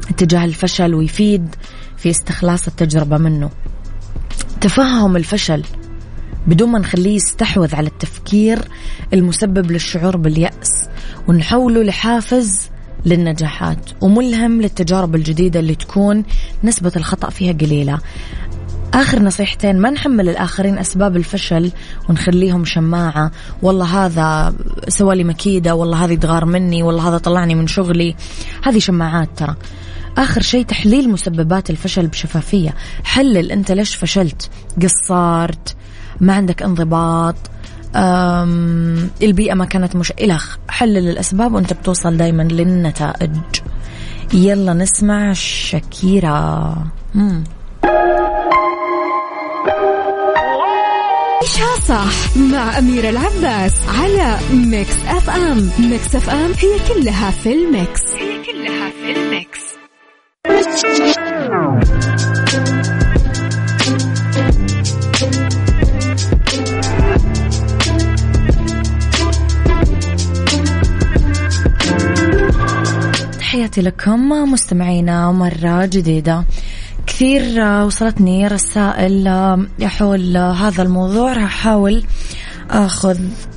اتجاه 0.09 0.44
الفشل 0.44 0.94
ويفيد 0.94 1.54
في 1.97 2.11
استخلاص 2.11 2.66
التجربة 2.66 3.18
منه. 3.18 3.50
تفهم 4.61 5.16
الفشل 5.16 5.62
بدون 6.46 6.68
ما 6.68 6.78
نخليه 6.78 7.16
يستحوذ 7.16 7.74
على 7.74 7.86
التفكير 7.86 8.58
المسبب 9.12 9.70
للشعور 9.70 10.16
باليأس 10.16 10.88
ونحوله 11.28 11.82
لحافز 11.82 12.70
للنجاحات 13.06 13.90
وملهم 14.00 14.62
للتجارب 14.62 15.14
الجديدة 15.14 15.60
اللي 15.60 15.74
تكون 15.74 16.24
نسبة 16.64 16.92
الخطأ 16.96 17.30
فيها 17.30 17.52
قليلة. 17.52 17.98
آخر 18.94 19.22
نصيحتين 19.22 19.78
ما 19.78 19.90
نحمل 19.90 20.28
الآخرين 20.28 20.78
أسباب 20.78 21.16
الفشل 21.16 21.72
ونخليهم 22.08 22.64
شماعة. 22.64 23.30
والله 23.62 24.06
هذا 24.06 24.54
سوالي 24.88 25.24
مكيدة 25.24 25.74
والله 25.74 26.04
هذه 26.04 26.14
تغار 26.14 26.44
مني 26.44 26.82
والله 26.82 27.08
هذا 27.08 27.18
طلعني 27.18 27.54
من 27.54 27.66
شغلي. 27.66 28.16
هذه 28.62 28.78
شماعات 28.78 29.28
ترى. 29.36 29.54
آخر 30.18 30.42
شيء 30.42 30.64
تحليل 30.64 31.10
مسببات 31.10 31.70
الفشل 31.70 32.06
بشفافية. 32.06 32.74
حلل 33.04 33.52
أنت 33.52 33.72
ليش 33.72 33.94
فشلت 33.94 34.50
قصرت 34.82 35.76
ما 36.21 36.35
عندك 36.35 36.62
انضباط 36.62 37.37
البيئة 39.23 39.54
ما 39.54 39.64
كانت 39.64 39.97
مش 39.97 40.12
إلخ 40.12 40.56
حلل 40.68 41.09
الأسباب 41.09 41.54
وأنت 41.54 41.73
بتوصل 41.73 42.16
دايما 42.16 42.42
للنتائج. 42.42 43.30
يلا 44.35 44.73
نسمع 44.73 45.33
شكيرا 45.33 46.75
مم. 47.14 47.44
عيشها 51.42 51.80
صح 51.88 52.37
مع 52.37 52.78
أميرة 52.78 53.11
العباس 53.11 53.75
على 53.88 54.38
Mix 54.52 54.96
FM. 55.08 55.70
Mix 55.78 56.16
FM 56.16 56.52
هي 56.59 56.94
كلها 56.94 57.30
في 57.30 57.52
ال 57.52 57.62
mix. 57.62 58.00
هي 58.14 58.42
كلها 58.42 58.90
في 58.90 59.12
ال 59.16 59.25
mix. 59.25 59.60
تحياتي 73.54 73.80
لكم 73.80 74.28
مستمعينا 74.52 75.32
مرة 75.32 75.87
جديدة. 75.87 76.44
كثير 77.06 77.61
وصلتني 77.82 78.46
رسائل 78.46 79.28
حول 79.82 80.37
هذا 80.37 80.82
الموضوع 80.82 81.32
راح 81.32 81.42
أحاول 81.44 82.04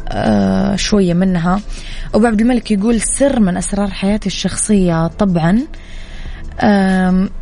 آه، 0.07 0.75
شوية 0.75 1.13
منها. 1.13 1.61
أبو 2.15 2.25
عبد 2.25 2.41
الملك 2.41 2.71
يقول 2.71 3.01
سر 3.01 3.39
من 3.39 3.57
أسرار 3.57 3.87
حياتي 3.87 4.27
الشخصية. 4.27 5.07
طبعا 5.07 5.59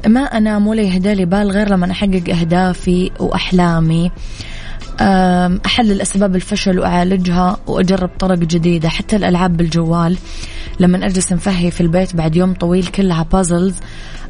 ما 0.07 0.21
أنام 0.21 0.67
ولا 0.67 0.81
يهدالي 0.81 1.25
بال 1.25 1.51
غير 1.51 1.69
لما 1.69 1.91
أحقق 1.91 2.29
أهدافي 2.29 3.11
وأحلامي. 3.19 4.11
أحلل 5.65 6.01
أسباب 6.01 6.35
الفشل 6.35 6.79
وأعالجها 6.79 7.57
وأجرب 7.67 8.09
طرق 8.19 8.37
جديدة. 8.37 8.89
حتى 8.89 9.15
الألعاب 9.15 9.57
بالجوال 9.57 10.17
لما 10.79 11.05
أجلس 11.05 11.33
مفهي 11.33 11.71
في 11.71 11.81
البيت 11.81 12.15
بعد 12.15 12.35
يوم 12.35 12.53
طويل 12.53 12.85
كلها 12.87 13.23
بازلز 13.23 13.75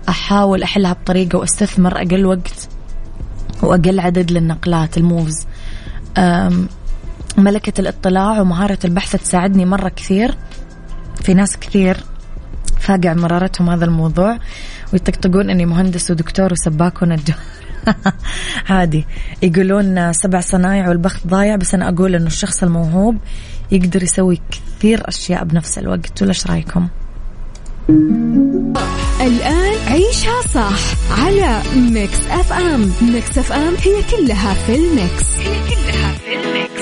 أحاول 0.10 0.64
أحلها 0.64 0.94
بطريقة 0.94 1.38
وأستثمر 1.38 1.98
أقل 1.98 2.26
وقت 2.26 2.70
وأقل 3.64 4.00
عدد 4.00 4.32
للنقلات 4.32 4.98
الموفز 4.98 5.48
ملكة 7.38 7.82
الاطلاع 7.82 8.42
ومهارة 8.42 8.80
البحث 8.86 9.16
تساعدني 9.16 9.66
مرة 9.66 9.90
كثير. 9.90 10.36
في 11.24 11.34
ناس 11.34 11.58
كثير 11.58 11.98
فاقع 12.80 13.14
مرارتهم 13.14 13.70
هذا 13.70 13.86
الموضوع 13.86 14.38
ويطقطقون 14.94 15.50
إني 15.50 15.66
مهندس 15.66 16.12
ودكتور 16.12 16.54
وسباك 16.54 17.02
ونجار 17.02 17.36
عادي. 18.70 19.06
يقولون 19.42 20.14
سبع 20.14 20.40
صنايع 20.40 20.90
والبخت 20.90 21.28
ضايع 21.28 21.56
بس 21.56 21.74
أنا 21.74 21.90
أقول 21.90 22.16
إنه 22.16 22.28
الشخص 22.28 22.64
الموهوب 22.64 23.18
يقدر 23.72 24.04
يسوي 24.04 24.42
كثير 24.52 25.02
أشياء 25.08 25.44
بنفس 25.44 25.78
الوقت. 25.78 26.22
ولا 26.22 26.30
إيش 26.30 26.48
رأيكم؟ 26.48 26.88
الآن 29.22 29.76
عيشها 29.88 30.42
صح 30.54 30.80
على 31.20 31.62
Mix 31.76 32.20
FM. 32.30 32.92
Mix 33.02 33.38
FM 33.38 33.74
هي 33.76 34.04
كلها 34.12 34.54
في 34.54 34.76
ال 34.76 34.85
mix. 34.85 35.24
هي 35.40 35.60
كلها 35.70 36.12
في 36.12 36.36
ال 36.36 36.44
mix. 36.44 36.75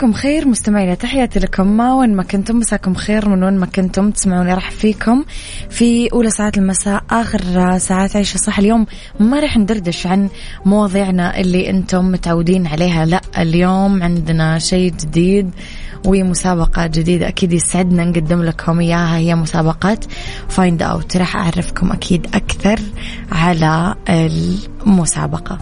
مساكم 0.00 0.12
خير. 0.12 0.48
مستمعينا 0.48 0.94
تحياتي 0.94 1.38
لكم. 1.38 1.66
ما 1.66 1.94
وين 1.94 2.16
ما 2.16 2.22
كنتم 2.22 2.56
مساكم 2.56 2.94
خير. 2.94 3.28
من 3.28 3.44
وين 3.44 3.58
ما 3.58 3.66
كنتم 3.66 4.10
تسمعوني 4.10 4.54
راح 4.54 4.70
فيكم. 4.70 5.24
في 5.70 6.12
أولى 6.12 6.30
ساعات 6.30 6.58
المساء 6.58 7.02
آخر 7.10 7.78
ساعات 7.78 8.16
عيشة. 8.16 8.36
صح 8.36 8.58
اليوم 8.58 8.86
ما 9.20 9.40
راح 9.40 9.56
ندردش 9.56 10.06
عن 10.06 10.28
مواضيعنا 10.64 11.40
اللي 11.40 11.70
أنتم 11.70 12.12
متعودين 12.12 12.66
عليها. 12.66 13.04
لا 13.04 13.20
اليوم 13.38 14.02
عندنا 14.02 14.58
شيء 14.58 14.92
جديد 14.92 15.50
ومسابقة 16.06 16.86
جديدة. 16.86 17.28
أكيد 17.28 17.52
يسعدنا 17.52 18.04
نقدم 18.04 18.42
لكم 18.42 18.80
إياها. 18.80 19.16
هي 19.16 19.34
مسابقة 19.34 19.98
فايند 20.48 20.82
أوت 20.82 21.16
راح 21.16 21.36
أعرفكم 21.36 21.92
أكيد 21.92 22.26
أكثر 22.34 22.80
على 23.32 23.94
المسابقة. 24.08 25.58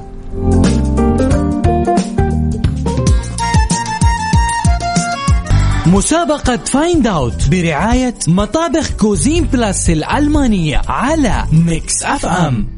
مسابقة 5.93 6.57
Find 6.57 7.07
Out 7.07 7.49
برعاية 7.49 8.15
مطابخ 8.29 8.91
Cuisine 8.91 9.45
Plus 9.45 9.91
الألمانية 9.91 10.83
على 10.89 11.45
Mix 11.53 12.05
FM 12.05 12.69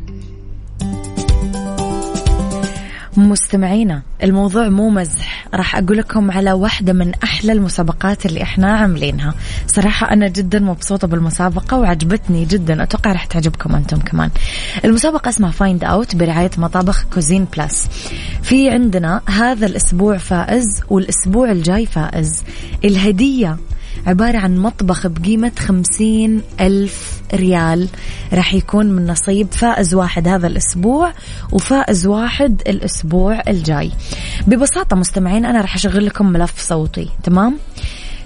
مستمعينا 3.17 4.02
الموضوع 4.23 4.69
مو 4.69 4.90
مزح. 4.90 5.40
راح 5.54 5.76
أقول 5.76 5.99
لكم 5.99 6.30
على 6.30 6.52
واحدة 6.52 6.93
من 6.93 7.13
أحلى 7.25 7.52
المسابقات 7.52 8.26
اللي 8.26 8.43
إحنا 8.43 8.73
عاملينها. 8.73 9.34
صراحة 9.67 10.13
أنا 10.13 10.28
جدا 10.28 10.58
مبسوطة 10.58 11.08
بالمسابقة 11.08 11.78
وعجبتني 11.78 12.45
جدا. 12.45 12.82
أتوقع 12.82 13.13
راح 13.13 13.25
تعجبكم 13.25 13.75
أنتم 13.75 13.99
كمان. 13.99 14.30
المسابقة 14.84 15.28
اسمها 15.28 15.50
Find 15.50 15.85
Out 15.85 16.17
برعاية 16.17 16.50
مطابخ 16.58 17.04
Cuisine 17.15 17.47
Plus 17.56 17.89
في 18.43 18.71
عندنا 18.71 19.21
هذا 19.26 19.67
الأسبوع 19.67 20.17
فائز 20.17 20.82
والأسبوع 20.91 21.50
الجاي 21.50 21.86
فائز. 21.86 22.43
الهدية 22.84 23.56
عبارة 24.07 24.39
عن 24.39 24.59
مطبخ 24.59 25.07
بقيمة 25.07 25.53
خمسين 25.59 26.43
ألف 26.61 27.21
ريال. 27.35 27.89
راح 28.33 28.55
يكون 28.55 28.87
من 28.87 29.07
نصيب 29.07 29.53
فائز 29.53 29.95
واحد 29.95 30.29
هذا 30.29 30.47
الأسبوع 30.47 31.13
وفائز 31.53 32.07
واحد 32.07 32.63
الأسبوع 32.67 33.43
الجاي. 33.49 33.91
ببساطة 34.47 34.97
مستمعين 34.97 35.45
أنا 35.45 35.61
راح 35.61 35.75
أشغل 35.75 36.07
لكم 36.07 36.26
ملف 36.26 36.61
صوتي 36.61 37.09
تمام؟ 37.23 37.59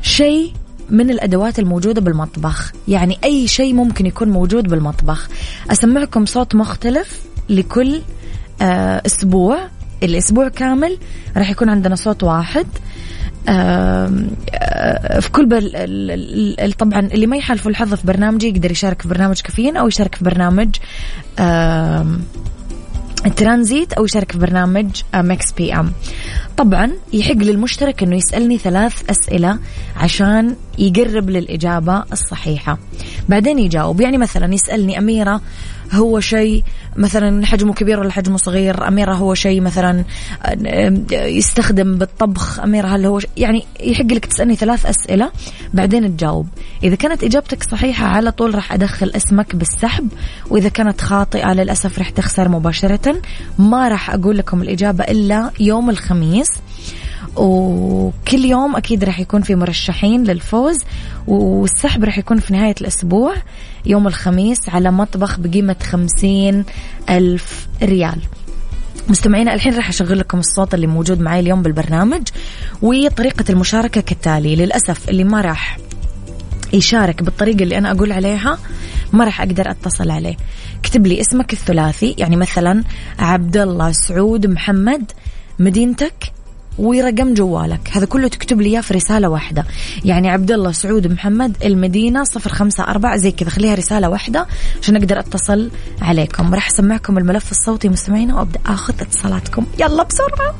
شيء 0.03 0.53
من 0.91 1.11
الأدوات 1.11 1.59
الموجودة 1.59 2.01
بالمطبخ. 2.01 2.73
يعني 2.89 3.19
أي 3.25 3.49
شيء 3.49 3.75
ممكن 3.75 4.07
يكون 4.07 4.29
موجود 4.29 4.69
بالمطبخ. 4.69 5.29
أسمعكم 5.71 6.27
صوت 6.27 6.55
مختلف 6.55 7.21
لكل 7.49 8.01
آه 8.63 9.03
أسبوع. 9.07 9.59
الأسبوع 10.03 10.49
كامل 10.49 10.99
راح 11.37 11.51
يكون 11.51 11.69
عندنا 11.69 11.95
صوت 11.95 12.23
واحد. 12.23 12.67
في 15.21 15.31
كل 15.33 15.47
بل 15.47 16.73
طبعا 16.79 17.01
اللي 17.01 17.27
ما 17.27 17.37
يحالفوا 17.37 17.71
الحظ 17.71 17.95
في 17.95 18.07
برنامجي 18.07 18.49
يقدر 18.49 18.71
يشارك 18.71 19.03
في 19.03 19.09
برنامج 19.09 19.41
كافيين 19.41 19.77
أو 19.77 19.89
يشارك 19.89 20.15
في 20.15 20.25
برنامج 20.25 20.77
الترانزيت 23.27 23.93
أو 23.93 24.05
يشارك 24.05 24.33
في 24.33 24.39
برنامج 24.39 25.03
Mix 25.15 25.53
PM 25.53 25.93
طبعا 26.57 26.91
يحق 27.13 27.37
للمشترك 27.37 28.03
إنه 28.03 28.17
يسألني 28.17 28.59
ثلاث 28.59 29.11
أسئلة 29.11 29.59
عشان 29.97 30.57
يقرب 30.79 31.31
للإجابة 31.31 32.05
الصحيحة. 32.13 32.79
بعدين 33.29 33.59
يجاوب. 33.59 34.01
يعني 34.01 34.19
مثلا 34.19 34.55
يسألني 34.55 34.99
أميرة 34.99 35.41
هو 35.93 36.21
شيء 36.21 36.65
مثلا 36.97 37.47
حجمه 37.47 37.75
كبير 37.75 38.01
ولا 38.01 38.11
حجمه 38.11 38.37
صغير؟ 38.37 38.89
أميرة 38.89 39.15
هو 39.15 39.35
شيء 39.35 39.61
مثلا 39.61 40.05
يستخدم 41.13 41.95
بالطبخ؟ 41.95 42.61
أميرة 42.61 42.89
هل 42.89 43.07
هو 43.07 43.21
يعني 43.37 43.65
يحق 43.81 44.05
لك 44.05 44.27
تسألني 44.27 44.57
ثلاث 44.57 44.87
أسئلة 44.87 45.31
بعدين 45.75 46.17
تجاوب. 46.17 46.47
إذا 46.83 46.95
كانت 46.95 47.25
إجابتك 47.25 47.63
صحيحة 47.63 48.07
على 48.07 48.31
طول 48.31 48.55
راح 48.55 48.73
أدخل 48.73 49.13
اسمك 49.17 49.57
بالسحب 49.57 50.09
وإذا 50.51 50.69
كانت 50.69 51.01
خاطئة 51.01 51.53
للأسف 51.53 51.99
راح 51.99 52.11
تخسر 52.11 52.49
مباشرة. 52.49 53.17
ما 53.59 53.89
راح 53.89 54.11
أقول 54.11 54.39
لكم 54.39 54.63
الإجابة 54.63 55.05
إلا 55.05 55.51
يوم 55.61 55.91
الخميس. 55.91 56.44
وكل 57.37 58.45
يوم 58.45 58.77
أكيد 58.77 59.05
راح 59.05 59.21
يكون 59.21 59.43
في 59.43 59.55
مرشحين 59.55 60.25
للفوز 60.25 60.79
والسحب 61.27 62.05
راح 62.05 62.19
يكون 62.19 62.39
في 62.39 62.53
نهاية 62.53 62.75
الأسبوع 62.81 63.35
يوم 63.87 64.07
الخميس 64.07 64.69
على 64.69 64.91
مطبخ 64.91 65.41
بقيمة 65.41 65.77
خمسين 65.83 66.65
ألف 67.11 67.69
ريال. 67.83 68.19
مستمعينا 69.09 69.55
الحين 69.55 69.75
راح 69.75 69.89
أشغل 69.89 70.19
لكم 70.19 70.39
الصوت 70.39 70.75
اللي 70.75 70.87
موجود 70.87 71.21
معي 71.21 71.41
اليوم 71.41 71.63
بالبرنامج 71.63 72.23
وطريقة 72.83 73.45
المشاركة 73.51 74.01
كالتالي. 74.01 74.57
للأسف 74.57 75.09
اللي 75.09 75.25
ما 75.25 75.41
راح 75.41 75.79
يشارك 76.73 77.23
بالطريقة 77.23 77.63
اللي 77.63 77.79
أنا 77.79 77.91
أقول 77.91 78.13
عليها 78.13 78.59
ما 79.13 79.25
راح 79.25 79.41
أقدر 79.41 79.71
أتصل 79.71 80.11
عليه. 80.11 80.37
اكتب 80.81 81.07
لي 81.07 81.21
اسمك 81.21 81.53
الثلاثي 81.53 82.15
يعني 82.19 82.37
مثلا 82.37 82.85
عبد 83.19 83.57
الله 83.57 83.93
سعود 83.93 84.47
محمد 84.47 85.13
مدينتك 85.59 86.34
ورقم 86.79 87.35
جوالك. 87.35 87.91
هذا 87.93 88.07
كله 88.07 88.29
تكتب 88.29 88.61
لي 88.61 88.69
إياه 88.69 88.81
في 88.81 88.95
رسالة 88.95 89.29
واحدة. 89.29 89.65
يعني 90.05 90.31
عبد 90.31 90.53
الله 90.53 90.73
سعود 90.73 91.07
محمد 91.07 91.57
المدينة 91.65 92.25
صفر 92.25 92.51
خمسة 92.51 92.85
أربعة 92.85 93.17
زي 93.17 93.31
كذا 93.31 93.51
خليها 93.51 93.75
رسالة 93.75 94.09
واحدة 94.09 94.47
عشان 94.83 94.97
أقدر 94.97 95.19
أتصل 95.19 95.71
عليكم. 96.03 96.55
راح 96.55 96.69
أسمعكم 96.69 97.19
الملف 97.19 97.51
الصوتي 97.51 97.89
مستمعينا 97.89 98.35
وأبدأ 98.37 98.61
أخذ 98.67 98.95
اتصالاتكم. 99.01 99.67
يلا 99.81 100.03
بسرعة. 100.03 100.55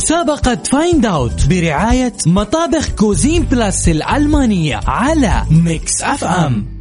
مسابقة 0.00 0.58
Find 0.72 1.06
Out 1.06 1.46
برعاية 1.46 2.12
مطابخ 2.26 2.88
Cuisine 2.90 3.42
Plus 3.42 3.88
الألمانية 3.88 4.80
على 4.86 5.42
Mix 5.50 6.02
FM 6.02 6.80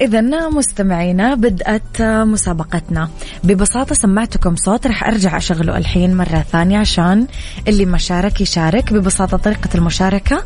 إذا 0.00 0.48
مستمعينا 0.48 1.34
بدأت 1.34 2.02
مسابقتنا. 2.02 3.10
ببساطة 3.44 3.94
سمعتكم 3.94 4.56
صوت 4.56 4.86
رح 4.86 5.04
أرجع 5.04 5.36
أشغله 5.36 5.76
الحين 5.76 6.16
مرة 6.16 6.44
ثانية 6.52 6.78
عشان 6.78 7.26
اللي 7.68 7.84
ما 7.86 7.98
شارك 7.98 8.40
يشارك. 8.40 8.92
ببساطة 8.92 9.36
طريقة 9.36 9.70
المشاركة 9.74 10.44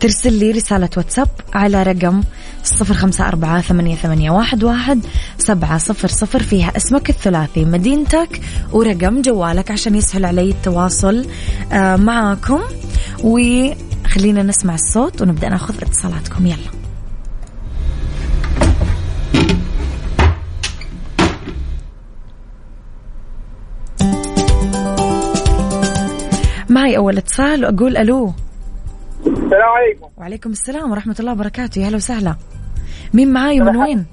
ترسل 0.00 0.32
لي 0.32 0.50
رسالة 0.50 0.90
واتساب 0.96 1.28
على 1.54 1.82
رقم 1.82 2.22
صفر 2.62 2.94
خمسة 2.94 3.28
أربعة 3.28 3.60
ثمانية, 3.60 3.96
ثمانية 3.96 4.30
واحد, 4.30 4.64
واحد 4.64 5.00
سبعة 5.38 5.78
صفر 5.78 6.08
صفر. 6.08 6.42
فيها 6.42 6.76
اسمك 6.76 7.10
الثلاثي 7.10 7.64
مدينتك 7.64 8.40
ورقم 8.72 9.22
جوالك 9.22 9.70
عشان 9.70 9.94
يسهل 9.94 10.24
علي 10.24 10.50
التواصل 10.50 11.26
آه، 11.72 11.96
معكم 11.96 12.60
وخلينا 13.24 14.42
نسمع 14.42 14.74
الصوت 14.74 15.22
ونبدأ 15.22 15.48
ناخذ 15.48 15.74
اتصالاتكم. 15.82 16.46
يلا. 16.46 16.56
معي 26.68 26.96
أول 26.96 27.18
اتصال 27.18 27.64
وأقول 27.64 27.96
ألو. 27.96 28.34
السلام 29.26 29.68
عليكم. 29.76 30.08
وعليكم 30.16 30.50
السلام 30.50 30.90
ورحمة 30.90 31.16
الله 31.20 31.32
وبركاته. 31.32 31.80
يا 31.80 31.88
هلا 31.88 31.96
وسهلا. 31.96 32.36
مين 33.14 33.32
معاي 33.32 33.60
ومن 33.60 33.76
وين؟ 33.76 34.06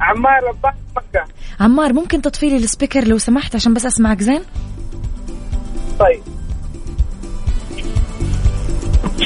عمار 0.00 0.50
لباس 0.50 0.74
مكة 0.96 1.24
عمار 1.60 1.92
ممكن 1.92 2.22
تطفي 2.22 2.48
لي 2.48 2.56
السبيكر 2.56 3.04
لو 3.04 3.18
سمحت 3.18 3.54
عشان 3.54 3.74
بس 3.74 3.86
أسمعك 3.86 4.20
زين؟ 4.20 4.40
طيب. 5.98 6.20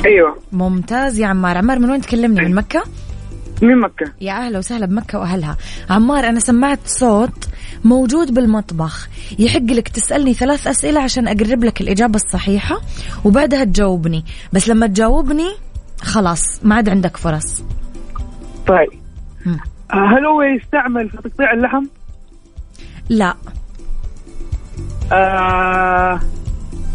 أيوه. 0.06 0.38
ممتاز 0.52 1.18
يا 1.18 1.26
عمار. 1.26 1.58
عمار 1.58 1.78
من 1.78 1.90
وين 1.90 2.00
تكلمني؟ 2.00 2.40
من 2.40 2.54
مكة؟ 2.54 2.82
من 3.62 3.80
مكة. 3.80 4.12
يا 4.20 4.32
أهلا 4.32 4.58
وسهلا 4.58 4.86
بمكة 4.86 5.18
وأهلها. 5.18 5.56
عمار 5.90 6.28
أنا 6.28 6.40
سمعت 6.40 6.78
صوت 6.86 7.48
موجود 7.84 8.34
بالمطبخ. 8.34 9.08
يحق 9.38 9.62
لك 9.62 9.88
تسألني 9.88 10.34
ثلاث 10.34 10.66
أسئلة 10.66 11.00
عشان 11.00 11.28
أقرب 11.28 11.64
لك 11.64 11.80
الإجابة 11.80 12.14
الصحيحة 12.16 12.80
وبعدها 13.24 13.64
تجاوبني. 13.64 14.24
بس 14.52 14.68
لما 14.68 14.86
تجاوبني 14.86 15.48
خلاص 16.00 16.42
ما 16.62 16.74
عاد 16.74 16.88
عندك 16.88 17.16
فرص. 17.16 17.62
طيب. 18.66 19.00
هل 19.90 20.26
هو 20.26 20.42
يستعمل 20.42 21.10
في 21.10 21.16
تقطيع 21.16 21.52
اللحم؟ 21.52 21.84
لا. 23.08 23.34
آه 25.12 26.20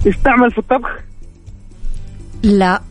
يستعمل 0.05 0.51
في 0.51 0.57
الطبخ؟ 0.57 0.89
لا. 2.43 2.81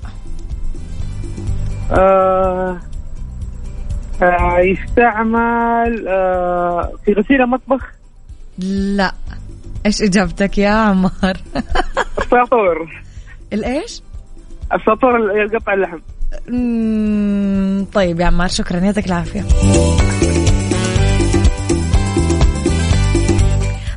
آه 1.91 2.81
يستعمل 4.59 6.09
آه 6.09 6.93
في 7.05 7.13
غسيل 7.13 7.43
المطبخ 7.43 7.93
لا. 8.59 9.13
إيش 9.87 10.03
إجابتك 10.03 10.59
يا 10.59 10.69
عمار؟ 10.71 11.13
الساطور. 12.19 13.03
الإيش؟ 13.53 14.03
الساطور 14.73 15.17
اللي 15.17 15.55
يقطع 15.55 15.75
اللحم. 15.75 15.99
طيب 17.93 18.21
يا 18.21 18.27
عمار 18.27 18.49
شكرا. 18.49 18.79
يعطيك 18.79 19.07
العافية. 19.07 19.45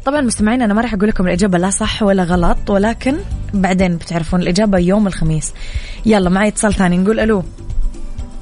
طبعا 0.06 0.22
مستمعين 0.22 0.62
أنا 0.62 0.74
ما 0.74 0.82
راح 0.82 0.94
أقول 0.94 1.10
لكم 1.10 1.28
الإجابة 1.28 1.58
لا 1.58 1.70
صح 1.70 2.04
ولا 2.04 2.24
غلط 2.24 2.70
ولكن 2.70 3.16
بعدين 3.54 3.96
بتعرفون 3.98 4.42
الإجابة 4.42 4.78
يوم 4.78 5.08
الخميس. 5.08 5.54
يلا 6.06 6.30
معي 6.30 6.48
اتصال 6.48 6.74
ثاني. 6.74 6.98
نقول 6.98 7.20
ألو. 7.20 7.44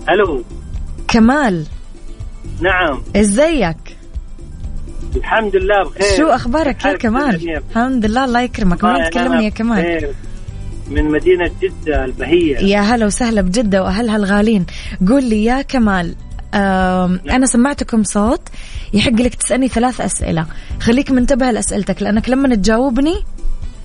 ألو. 0.10 0.44
كمال. 1.14 1.66
نعم. 2.62 3.04
إزيك؟ 3.16 3.98
الحمد 5.16 5.56
لله 5.56 5.84
بخير. 5.84 6.18
شو 6.18 6.28
أخبارك 6.28 6.86
يا 6.86 6.94
كمال؟ 6.94 7.62
الحمد 7.70 8.06
لله 8.06 8.26
الله 8.26 8.42
يكرمك. 8.42 8.84
وين 8.84 8.96
أنا 8.96 9.10
تكلمني 9.10 9.46
يا 9.46 9.50
كمال. 9.50 9.82
بخير. 9.82 10.14
من 10.90 11.04
مدينة 11.04 11.52
جدة 11.62 12.06
البهية. 12.06 12.58
يا 12.58 12.80
هلا 12.80 13.06
وسهلا 13.06 13.42
بجدة 13.42 13.84
وأهلها 13.84 14.16
الغالين. 14.16 14.66
قول 15.08 15.24
لي 15.24 15.46
يا 15.46 15.62
كمال 15.62 16.16
آم، 16.54 17.20
أنا 17.30 17.46
سمعتكم 17.46 18.04
صوت 18.04 18.42
يحق 18.94 19.12
لك 19.12 19.36
تسألني 19.36 19.68
ثلاث 19.68 20.02
أسئلة. 20.02 20.46
خليك 20.80 21.12
منتبه 21.12 21.52
لأسئلتك 21.52 22.02
لأنك 22.02 22.30
لما 22.30 22.56
تجاوبني 22.56 23.16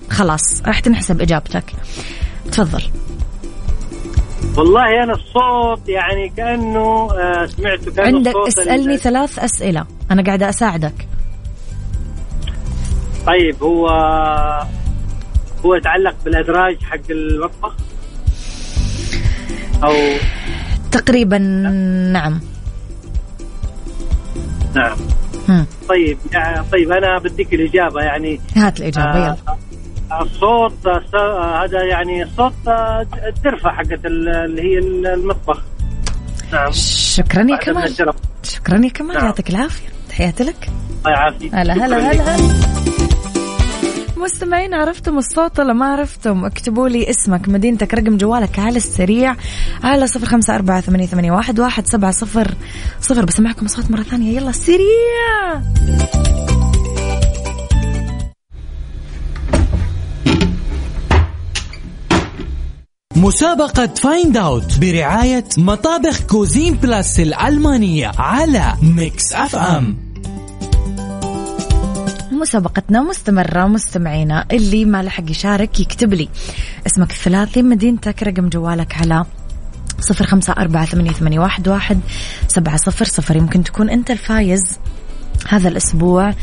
خلاص 0.09 0.61
راح 0.65 0.79
تنحسب 0.79 1.21
إجابتك. 1.21 1.63
تفضل. 2.51 2.83
والله 4.59 5.03
أنا 5.03 5.13
الصوت 5.13 5.89
يعني 5.89 6.29
كأنه 6.37 7.09
آه 7.11 7.45
سمعته 7.45 7.91
كأنه 7.91 8.07
عندك 8.17 8.33
ال- 8.35 8.99
ثلاث 8.99 9.39
أسئلة. 9.39 9.85
أنا 10.11 10.23
قاعدة 10.23 10.49
أساعدك. 10.49 11.07
طيب 13.27 13.63
هو 13.63 13.87
هو 15.65 15.75
يتعلق 15.75 16.15
بالأدراج 16.25 16.77
حق 16.83 16.99
المطبخ 17.09 17.75
أو 19.83 19.93
تقريبا 20.91 21.37
نعم. 22.13 22.39
نعم. 24.75 24.97
هم. 25.49 25.65
طيب 25.89 26.17
طيب 26.71 26.91
أنا 26.91 27.17
بديك 27.19 27.53
الإجابة 27.53 28.01
يعني. 28.01 28.39
هات 28.55 28.79
الإجابة 28.79 29.17
يلا. 29.17 29.35
آه، 29.47 29.57
الصوت 30.21 30.87
هذا 31.61 31.83
يعني 31.83 32.25
صوت 32.37 32.53
آه، 32.67 33.07
الدرفة 33.27 33.69
حقت 33.69 34.05
ال- 34.05 34.29
اللي 34.29 34.61
هي 34.61 34.77
المطبخ. 35.13 35.61
نعم. 36.53 36.71
شكرا 36.71 37.45
يا 37.51 37.57
كمال. 37.57 37.95
شكرا 38.43 38.77
يا 38.83 38.89
كمال. 38.89 39.15
نعم. 39.15 39.25
يعطيك 39.25 39.49
العافية. 39.49 39.87
تحياتي 40.09 40.43
لك. 40.43 40.69
الله 40.99 41.11
يعافيك. 41.11 41.55
هلا 41.55 41.73
هلا. 41.73 41.85
هلا 42.11 42.11
هلا. 42.11 42.59
مستمعين 44.17 44.73
عرفتم 44.73 45.17
الصوت 45.17 45.59
ولا 45.59 45.73
ما 45.73 45.85
عرفتم؟ 45.85 46.45
اكتبوا 46.45 46.89
لي 46.89 47.09
اسمك 47.09 47.49
مدينتك 47.49 47.93
رقم 47.93 48.17
جوالك 48.17 48.59
على 48.59 48.77
السريع؟ 48.77 49.35
على 49.83 50.07
صفر 50.07 50.25
خمسة 50.25 50.55
أربعة 50.55 50.81
ثمانية, 50.81 51.05
ثمانية 51.05 51.31
واحد, 51.31 51.59
واحد 51.59 51.87
سبعة 51.87 52.11
صفر 52.11 52.47
صفر. 53.01 53.25
بسمعكم 53.25 53.65
الصوت 53.65 53.91
مرة 53.91 54.03
ثانية. 54.03 54.37
يلا 54.37 54.51
سريع! 54.51 55.61
مسابقة 63.19 63.87
Find 63.87 64.37
Out 64.37 64.79
برعاية 64.79 65.45
مطابخ 65.57 66.21
Cuisine 66.21 66.73
Plus 66.73 67.19
الألمانية 67.19 68.11
على 68.17 68.73
Mix 68.81 69.33
FM 69.33 69.97
مسابقتنا 72.31 73.03
مستمرة 73.03 73.67
مستمعينا 73.67 74.45
اللي 74.51 74.85
ما 74.85 75.03
لحق 75.03 75.31
يشارك 75.31 75.79
يكتب 75.79 76.13
لي. 76.13 76.29
اسمك 76.87 77.11
الثلاثي 77.11 77.61
مدينتك 77.61 78.23
رقم 78.23 78.49
جوالك 78.49 78.97
على 78.97 79.25
صفر 79.99 80.25
خمسة 80.25 80.53
أربعة 80.53 80.85
ثمانية, 80.85 81.11
ثمانية 81.11 81.39
واحد, 81.39 81.67
واحد 81.67 81.99
سبعة 82.47 82.77
صفر 82.77 83.05
صفر. 83.05 83.35
يمكن 83.35 83.63
تكون 83.63 83.89
أنت 83.89 84.11
الفايز 84.11 84.61
هذا 85.47 85.67
الأسبوع 85.69 86.33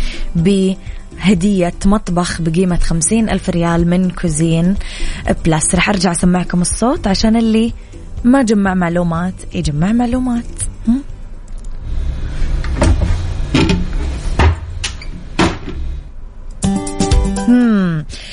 بهدية 1.17 1.75
مطبخ 1.85 2.43
بقيمة 2.43 2.79
خمسين 2.79 3.31
ألف 3.31 3.51
ريال 3.51 3.91
من 3.91 4.11
Cuisine 4.11 4.75
بلاس. 5.45 5.75
رح 5.75 5.89
أرجع 5.89 6.13
أسمعكم 6.13 6.61
الصوت 6.61 7.07
عشان 7.07 7.37
اللي 7.37 7.73
ما 8.25 8.43
جمع 8.43 8.75
معلومات 8.75 9.35
يجمع 9.55 9.93
معلومات. 9.93 10.45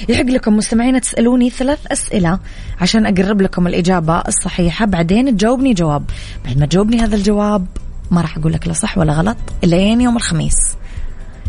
يحق 0.09 0.25
لكم 0.25 0.57
مستمعين 0.57 1.01
تسألوني 1.01 1.49
ثلاث 1.49 1.79
أسئلة 1.87 2.39
عشان 2.81 3.05
أقرب 3.05 3.41
لكم 3.41 3.67
الإجابة 3.67 4.19
الصحيحة. 4.19 4.85
بعدين 4.85 5.37
تجاوبني 5.37 5.73
جواب. 5.73 6.03
بعد 6.45 6.57
ما 6.57 6.65
تجاوبني 6.65 6.99
هذا 6.99 7.15
الجواب 7.15 7.65
ما 8.11 8.21
راح 8.21 8.37
أقول 8.37 8.53
لك 8.53 8.67
لا 8.67 8.73
صح 8.73 8.97
ولا 8.97 9.13
غلط 9.13 9.37
إلين 9.63 10.01
يوم 10.01 10.15
الخميس. 10.15 10.75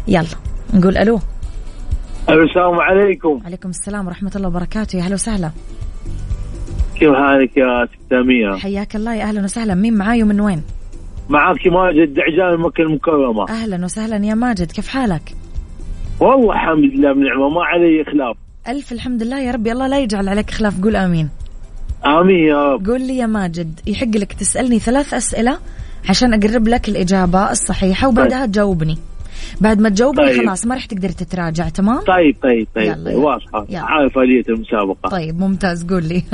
يلا. 0.09 0.27
نقول 0.73 0.97
ألو. 0.97 1.21
السلام 2.29 2.81
عليكم. 2.81 3.41
عليكم 3.45 3.69
السلام 3.69 4.07
ورحمة 4.07 4.33
الله 4.37 4.49
وبركاته. 4.49 4.97
يا 4.97 5.03
هلا 5.03 5.15
وسهلا. 5.15 5.51
كيف 6.95 7.11
حالك 7.15 7.57
يا 7.57 7.87
ست 7.87 8.13
أميرة 8.13 8.57
حياك 8.57 8.97
الله. 8.97 9.15
يا 9.15 9.25
أهلا 9.25 9.45
وسهلا. 9.45 9.75
مين 9.75 9.95
معاي 9.95 10.23
ومن 10.23 10.41
وين؟ 10.41 10.63
معك 11.29 11.67
ماجد 11.67 12.15
دعجان 12.15 12.61
مكة 12.61 12.83
المكرمة. 12.83 13.49
أهلا 13.49 13.85
وسهلا 13.85 14.27
يا 14.27 14.35
ماجد. 14.35 14.73
كيف 14.73 14.89
حالك؟ 14.89 15.35
والله 16.21 16.53
الحمد 16.53 16.85
لله 16.85 17.13
بنعمة 17.13 17.49
ما 17.49 17.65
علي 17.65 18.05
خلاف 18.05 18.37
ألف 18.69 18.93
الحمد 18.93 19.23
لله 19.23 19.41
يا 19.41 19.53
ربي. 19.53 19.73
الله 19.73 19.87
لا 19.87 19.99
يجعل 19.99 20.29
عليك 20.29 20.51
خلاف 20.51 20.81
قول 20.83 20.97
آمين. 20.97 21.29
آمين 22.07 22.49
يا 22.49 22.73
رب. 22.73 22.87
قول 22.87 23.01
لي 23.01 23.17
يا 23.17 23.27
ماجد 23.27 23.81
يحق 23.87 24.17
لك 24.17 24.33
تسألني 24.33 24.79
ثلاث 24.79 25.15
أسئلة 25.15 25.59
عشان 26.09 26.35
أقرب 26.35 26.69
لك 26.69 26.89
الإجابة 26.89 27.51
الصحيحة 27.51 28.09
وبعدها 28.09 28.47
تجاوبني. 28.47 28.99
بعد 29.61 29.81
ما 29.81 29.89
تجاوبني 29.89 30.27
طيب. 30.27 30.47
خلاص 30.47 30.67
ما 30.67 30.75
راح 30.75 30.87
تقدر 30.87 31.09
تتراجع 31.09 31.69
تمام؟ 31.69 32.01
طيب 32.01 32.37
طيب 32.43 32.67
طيب, 32.75 32.85
يلا، 32.85 33.39
طيب 33.53 33.71
يلا. 33.71 33.81
عارف 33.81 34.19
آلية 34.19 34.45
المسابقة. 34.49 35.09
طيب 35.09 35.41
ممتاز. 35.41 35.85
قول 35.85 36.05
لي. 36.05 36.23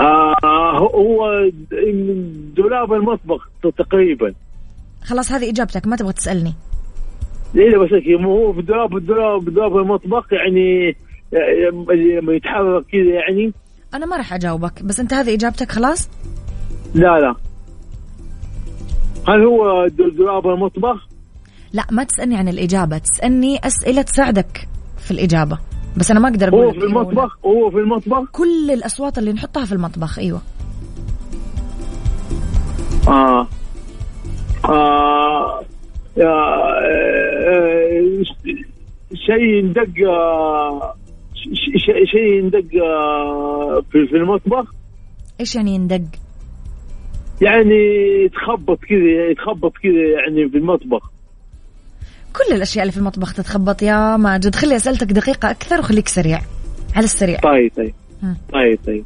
آه 0.00 0.78
هو 0.78 1.50
دولاب 2.56 2.92
المطبخ 2.92 3.48
تقريبا. 3.78 4.34
خلاص 5.04 5.32
هذه 5.32 5.50
إجابتك 5.50 5.86
ما 5.86 5.96
تبغى 5.96 6.12
تسألني. 6.12 6.54
إيه 7.56 7.78
بس 7.78 7.88
هو 8.24 8.52
في 8.52 8.62
دولاب 8.62 8.96
الدولاب 8.96 9.44
دولاب 9.44 9.76
المطبخ 9.76 10.32
يعني 10.32 10.96
لما 11.92 12.32
يتحرك 12.32 12.84
كذا 12.92 13.02
يعني. 13.02 13.52
أنا 13.94 14.06
ما 14.06 14.16
راح 14.16 14.34
أجاوبك 14.34 14.82
بس 14.82 15.00
أنت 15.00 15.14
هذه 15.14 15.34
إجابتك 15.34 15.72
خلاص؟ 15.72 16.10
لا 16.94 17.20
لا. 17.20 17.34
هل 19.28 19.44
هو 19.44 19.86
دولاب 19.88 20.46
المطبخ؟ 20.46 21.08
لا 21.72 21.84
ما 21.90 22.04
تسألني 22.04 22.36
عن 22.36 22.48
الإجابة 22.48 22.98
تسألني 22.98 23.58
أسئلة 23.64 24.02
تساعدك 24.02 24.68
في 24.98 25.10
الإجابة. 25.10 25.58
بس 25.96 26.10
أنا 26.10 26.20
ما 26.20 26.28
أقدر 26.28 26.48
أقول 26.48 26.64
هو 26.64 26.72
في. 26.72 26.78
المطبخ؟ 26.78 27.38
هو 27.44 27.70
في 27.70 27.76
المطبخ؟ 27.76 28.30
كل 28.32 28.70
الأصوات 28.70 29.18
اللي 29.18 29.32
نحطها 29.32 29.64
في 29.64 29.72
المطبخ 29.72 30.18
أيوة. 30.18 30.40
آه. 33.08 33.46
آه. 34.64 35.60
يا 36.16 36.26
آه، 36.26 38.22
شيء 39.14 39.64
ندق 39.64 40.08
آه، 40.10 40.94
ش- 41.34 41.48
ش- 41.54 41.84
ش- 41.84 42.10
شيء 42.10 42.32
يندق 42.38 42.82
آه، 42.84 43.82
في 43.92 44.06
في 44.06 44.16
المطبخ؟ 44.16 44.74
إيش 45.40 45.56
يعني 45.56 45.74
يندق؟ 45.74 46.00
يعني 47.42 47.74
يتخبط 48.24 48.78
كذا 48.88 49.30
يتخبط 49.30 49.72
كذا 49.82 49.92
يعني 50.24 50.48
في 50.48 50.58
المطبخ. 50.58 51.10
كل 52.38 52.54
الأشياء 52.54 52.82
اللي 52.82 52.92
في 52.92 52.98
المطبخ 52.98 53.34
تتخبط. 53.34 53.82
يا 53.82 54.16
ماجد 54.16 54.54
خلي 54.54 54.76
أسئلتك 54.76 55.06
دقيقة 55.12 55.50
أكثر 55.50 55.78
وخليك 55.78 56.08
سريع. 56.08 56.40
على 56.94 57.04
السريع. 57.04 57.38
طيب 57.40 57.72
طيب. 57.76 57.94
طيب 58.52 58.78
طيب. 58.86 59.04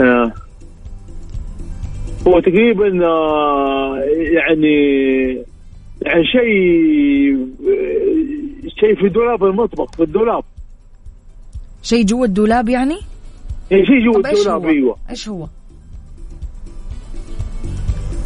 آه. 0.00 0.32
هو 2.26 2.40
تقريبا 2.40 3.06
آه، 3.06 3.98
يعني 4.32 4.76
يعني 6.02 6.24
شيء 6.24 7.34
آه، 7.34 8.68
شيء 8.80 8.94
في 9.00 9.08
دولاب 9.08 9.44
المطبخ 9.44 9.92
في 9.96 10.02
الدولاب. 10.02 10.44
شيء 11.82 12.04
جوا 12.04 12.26
الدولاب 12.26 12.68
يعني؟ 12.68 12.98
يعني 13.70 13.86
شيء 13.86 14.04
جوا 14.04 14.18
الدولاب 14.18 14.66
إيوه. 14.66 14.96
إيش 15.10 15.28
هو؟ 15.28 15.46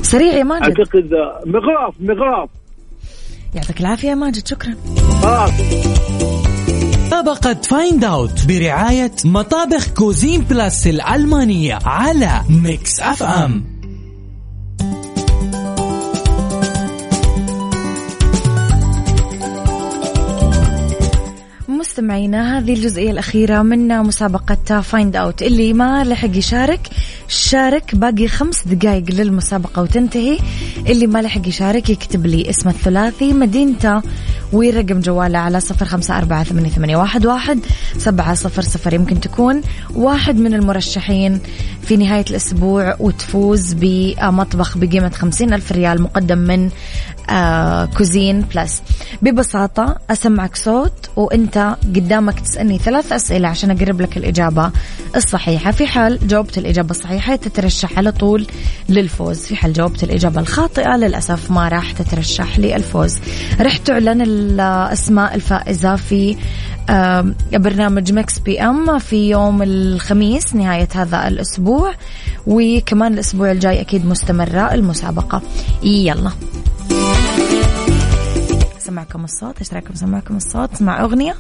سريع 0.03 0.33
يا 0.33 0.43
ماجد. 0.43 0.63
أعتقد 0.63 1.13
آه، 1.13 1.43
مغراف 1.47 1.95
مغراف. 2.01 2.49
يعطيك 3.55 3.81
العافية 3.81 4.15
ماجد 4.15 4.47
شكرا. 4.47 4.75
مسابقة 7.07 7.55
Find 7.55 8.05
Out 8.05 8.47
برعاية 8.47 9.13
مطابخ 9.25 9.89
Cuisine 9.89 10.41
Plus 10.41 10.87
الألمانية 10.87 11.79
على 11.85 12.43
Mix 12.49 13.01
FM 13.01 13.80
مستمعينا 21.91 22.59
هذه 22.59 22.73
الجزئية 22.73 23.11
الأخيرة 23.11 23.63
من 23.63 23.89
مسابقة 23.89 24.81
فايند 24.81 25.17
أوت 25.17 25.43
اللي 25.43 25.73
ما 25.73 26.05
لحق 26.05 26.37
يشارك 26.37 26.89
شارك 27.29 27.95
باقي 27.95 28.29
خمس 28.29 28.69
دقائق 28.69 29.05
للمسابقة 29.11 29.83
وتنتهي. 29.83 30.39
اللي 30.87 31.07
ما 31.07 31.23
لحق 31.23 31.49
يشارك 31.49 31.91
يكتب 31.91 32.27
لي 32.27 32.51
اسمه 32.51 32.73
الثلاثي 32.73 33.33
مدينته 33.33 34.03
ورقم 34.53 35.01
جواله 35.01 35.39
على 35.39 35.61
صفر 35.61 35.85
خمسة 35.87 36.19
أربعة 36.19 36.45
ثمانية, 36.45 36.97
واحد, 36.97 37.59
سبعة 37.99 38.35
صفر 38.35 38.63
صفر. 38.63 38.95
يمكن 38.95 39.21
تكون 39.21 39.63
واحد 39.95 40.37
من 40.37 40.55
المرشحين 40.55 41.41
في 41.83 41.97
نهاية 41.97 42.25
الأسبوع 42.31 42.97
وتفوز 43.01 43.73
بمطبخ 43.73 44.79
بقيمة 44.79 45.11
خمسين 45.11 45.53
ألف 45.55 45.73
ريال 45.73 46.03
مقدم 46.03 46.39
من 46.39 46.71
Cuisine 47.97 48.41
Plus. 48.41 48.83
ببساطة 49.23 49.97
أسمعك 50.11 50.57
صوت 50.57 51.11
وأنت 51.17 51.77
قدامك 51.85 52.41
تسألني 52.41 52.79
ثلاث 52.79 53.13
أسئلة 53.13 53.49
عشان 53.49 53.71
أقرب 53.71 54.01
لك 54.01 54.17
الإجابة 54.17 54.71
الصحيحة. 55.17 55.71
في 55.71 55.87
حال 55.87 56.29
جاوبت 56.29 56.59
الإجابة 56.59 56.91
الصحيحة 56.91 57.37
تترشح 57.37 57.99
على 57.99 58.13
طول 58.13 58.47
للفوز. 58.89 59.39
في 59.39 59.57
حال 59.57 59.73
جاوبت 59.73 60.05
الإجابة 60.05 60.41
الخاطئة 60.41 60.97
للأسف 60.97 61.51
ما 61.51 61.69
راح 61.69 61.93
تترشح 61.93 62.59
للفوز. 62.59 63.19
رح 63.61 63.77
تعلن 63.77 64.21
الأسماء 64.23 65.35
الفائزة 65.35 65.97
في 65.97 66.37
آه 66.91 67.35
برنامج 67.53 68.13
Mix 68.13 68.39
PM 68.39 68.99
في 68.99 69.31
يوم 69.31 69.63
الخميس 69.63 70.55
نهاية 70.55 70.89
هذا 70.95 71.29
الأسبوع 71.29 71.95
وكمان 72.47 73.15
الأسبوع 73.15 73.53
الجاي 73.53 73.81
أكيد 73.81 74.07
مستمرة 74.07 74.75
المسابقة. 74.75 75.43
يلا. 75.83 76.31
سمعكم 78.91 79.25
الصوت 79.25 79.73
رايكم 79.73 79.95
سمعكم 79.95 80.37
الصوت 80.37 80.73
اسمع 80.73 81.01
أغنية 81.01 81.37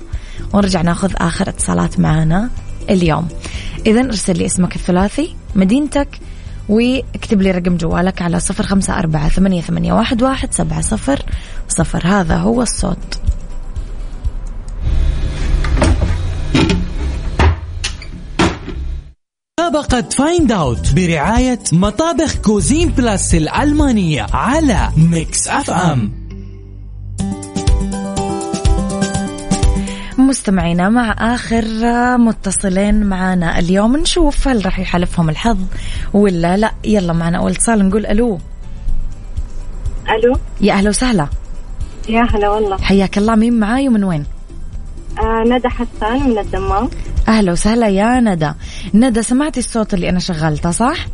ونرجع 0.52 0.82
ناخذ 0.82 1.12
آخر 1.16 1.48
اتصالات 1.48 2.00
معنا 2.00 2.50
اليوم. 2.90 3.28
اذا 3.86 4.00
ارسل 4.00 4.38
لي 4.38 4.46
اسمك 4.46 4.76
الثلاثي 4.76 5.36
مدينتك 5.54 6.08
واكتب 6.68 7.42
لي 7.42 7.50
رقم 7.50 7.76
جوالك 7.76 8.22
على 8.22 8.40
صفر 8.40 8.66
خمسة 8.66 8.98
أربعة 8.98 9.28
ثمانية, 9.28 9.62
ثمانية 9.62 9.92
واحد, 9.92 10.22
واحد 10.22 10.54
سبعة 10.54 10.80
صفر 10.80 11.22
صفر. 11.68 12.06
هذا 12.06 12.36
هو 12.36 12.62
الصوت. 12.62 13.20
مسابقة 19.60 20.00
Find 20.00 20.52
Out 20.52 20.92
برعاية 20.92 21.60
مطابخ 21.72 22.34
Cuisine 22.36 22.88
Plus 22.88 23.34
الألمانية 23.34 24.26
على 24.32 24.88
Mix 24.96 25.48
FM 25.48 26.19
مستمعينا 30.30 30.88
مع 30.88 31.34
آخر 31.34 31.64
متصلين 32.18 33.04
معنا 33.04 33.58
اليوم 33.58 33.96
نشوف 33.96 34.48
هل 34.48 34.64
راح 34.64 34.78
يحالفهم 34.78 35.28
الحظ 35.28 35.58
ولا 36.12 36.56
لا. 36.56 36.70
يلا 36.84 37.12
معنا 37.12 37.38
أول 37.38 37.50
اتصال 37.50 37.88
نقول 37.88 38.06
ألو. 38.06 38.38
ألو. 40.08 40.36
يا 40.60 40.72
أهلا 40.72 40.88
وسهلا. 40.88 41.28
يا 42.08 42.22
هلا 42.22 42.48
والله. 42.50 42.78
حياك 42.78 43.18
الله. 43.18 43.34
مين 43.34 43.60
معاي 43.60 43.88
ومن 43.88 44.04
وين؟ 44.04 44.24
آه 45.18 45.44
ندى 45.46 45.68
حسان 45.68 46.30
من 46.30 46.38
الدمام. 46.38 46.88
أهلا 47.28 47.52
وسهلا 47.52 47.88
يا 47.88 48.20
ندى. 48.20 48.52
ندى 48.94 49.22
سمعتي 49.22 49.60
الصوت 49.60 49.94
اللي 49.94 50.08
أنا 50.08 50.18
شغلته 50.18 50.70
صح؟ 50.70 51.06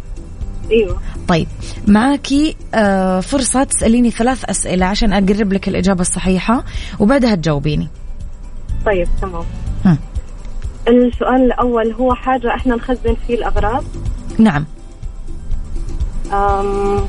أيوه. 0.70 1.00
طيب 1.28 1.46
معاكي 1.86 2.56
آه 2.74 3.20
فرصة 3.20 3.64
تسأليني 3.64 4.10
ثلاث 4.10 4.44
أسئلة 4.44 4.86
عشان 4.86 5.12
أقرب 5.12 5.52
لك 5.52 5.68
الإجابة 5.68 6.00
الصحيحة 6.00 6.64
وبعدها 6.98 7.34
تجاوبيني. 7.34 7.88
طيب 8.86 9.08
تمام. 9.20 9.44
هم. 9.84 9.98
السؤال 10.88 11.42
الأول 11.42 11.92
هو 11.92 12.14
حاجة 12.14 12.54
إحنا 12.54 12.74
نخزن 12.76 13.16
فيه 13.26 13.34
الأغراض. 13.34 13.84
نعم. 14.38 14.64
أم 16.32 17.00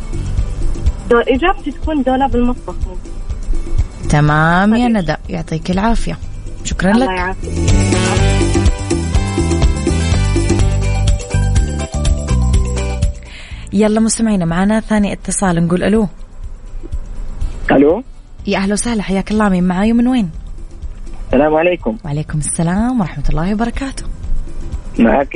دو 1.09 1.17
إجابتي 1.17 1.71
تكون 1.71 2.03
دولاب 2.03 2.35
المطبخ 2.35 2.75
تمام 4.09 4.75
يا 4.75 4.87
طيب. 4.87 4.97
ندى 4.97 5.15
يعطيك 5.29 5.71
العافية. 5.71 6.17
شكرا 6.63 6.91
الله 6.91 7.05
لك. 7.05 7.17
يعافيك. 7.17 7.53
يلا 13.73 13.99
مستمعينا 13.99 14.45
معنا 14.45 14.79
ثاني 14.79 15.13
اتصال. 15.13 15.65
نقول 15.65 15.83
ألو. 15.83 16.07
ألو؟ 17.71 18.03
يا 18.47 18.57
أهلا 18.57 18.73
وسهلا 18.73 19.03
حياك 19.03 19.31
الله 19.31 19.49
مين 19.49 19.63
معاي 19.63 19.91
ومن 19.91 20.07
وين؟ 20.07 20.29
السلام 21.27 21.55
عليكم. 21.55 21.97
وعليكم 22.05 22.37
السلام 22.37 23.01
ورحمة 23.01 23.23
الله 23.29 23.53
وبركاته. 23.53 24.03
معك 24.99 25.29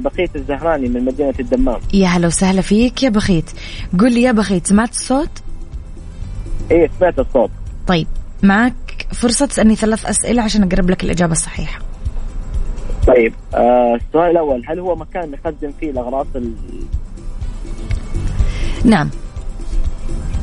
بقيت 0.00 0.36
الزهراني 0.36 0.88
من 0.88 1.04
مدينة 1.04 1.34
الدمام. 1.40 1.80
يا 1.94 2.08
هلا 2.08 2.26
وسهلا 2.26 2.60
فيك 2.60 3.02
يا 3.02 3.08
بخيت. 3.08 3.50
قول 3.98 4.12
لي 4.12 4.22
يا 4.22 4.32
بخيت 4.32 4.66
سمعت 4.66 4.90
الصوت؟ 4.90 5.30
إيه 6.70 6.90
سمعت 6.98 7.18
الصوت. 7.18 7.50
طيب 7.86 8.06
معك 8.42 9.06
فرصة 9.12 9.46
تسألني 9.46 9.76
ثلاث 9.76 10.06
أسئلة 10.06 10.42
عشان 10.42 10.62
أقرب 10.62 10.90
لك 10.90 11.04
الإجابة 11.04 11.32
الصحيحة. 11.32 11.80
طيب 13.06 13.32
آه 13.54 13.94
السؤال 13.94 14.30
الأول 14.30 14.62
هل 14.68 14.78
هو 14.78 14.96
مكان 14.96 15.30
نخزن 15.30 15.72
فيه 15.80 15.90
الأغراض 15.90 16.26
ال... 16.36 16.54
نعم. 18.84 19.10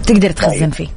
تقدر 0.08 0.32
تخزن 0.32 0.60
طيب. 0.60 0.74
فيه. 0.74 0.88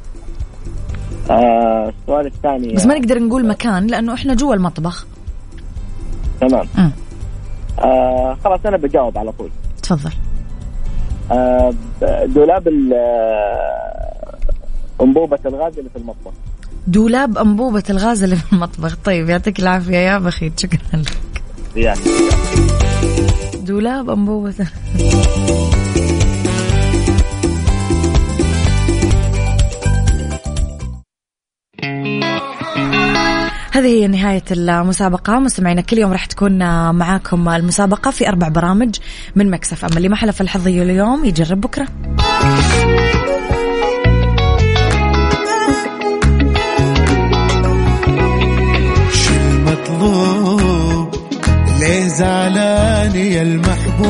آه 1.31 1.93
السؤال 2.03 2.27
الثاني 2.27 2.73
بس 2.75 2.87
ما 2.87 2.99
نقدر 2.99 3.19
نقول 3.19 3.47
مكان 3.49 3.87
لأنه 3.87 4.15
إحنا 4.15 4.35
جوا 4.35 4.55
المطبخ. 4.55 5.07
تمام. 6.41 6.67
أمم. 6.79 6.91
آه 7.79 8.37
خلاص 8.45 8.61
أنا 8.67 8.77
بجاوب 8.77 9.19
على 9.19 9.33
طول. 9.33 9.51
تفضل. 9.83 10.13
آه 11.33 11.75
دولاب 12.27 12.69
ال- 12.69 12.93
آه، 12.95 14.35
أنبوبة 15.03 15.39
الغاز 15.47 15.79
اللي 15.79 15.91
في 15.91 15.97
المطبخ. 15.97 16.33
دولاب 16.87 17.39
أنبوبة 17.39 17.83
الغاز 17.91 18.23
اللي 18.23 18.37
في 18.37 18.53
المطبخ. 18.53 18.97
طيب 19.05 19.29
يعطيك 19.29 19.59
العافية 19.61 19.97
يا 19.97 20.19
بخيت 20.19 20.59
شكرا 20.61 20.79
لك. 20.95 21.19
يعني. 21.77 22.01
دولاب 23.55 24.11
أنبوبة 24.11 24.55
هذه 33.77 33.87
هي 33.87 34.07
نهاية 34.07 34.43
المسابقة. 34.51 35.39
مستمعينا 35.39 35.81
كل 35.81 35.99
يوم 35.99 36.13
راح 36.13 36.25
تكون 36.27 36.59
معاكم 36.91 37.49
المسابقة 37.49 38.11
في 38.11 38.29
أربع 38.29 38.49
برامج 38.49 38.97
من 39.35 39.51
مكسف 39.51 39.85
أما 39.85 39.97
اللي 39.97 40.09
ما 40.09 40.17
حلف 40.17 40.41
الحظ 40.41 40.67
اليوم 40.67 41.25
يجرب 41.25 41.61
بكرة. 41.61 41.87
شو 49.13 49.35
المطلوب 49.51 51.15
ليه 51.81 52.09
زعلان 52.09 53.17
يا 53.17 53.43
المحبوب؟ 53.43 54.07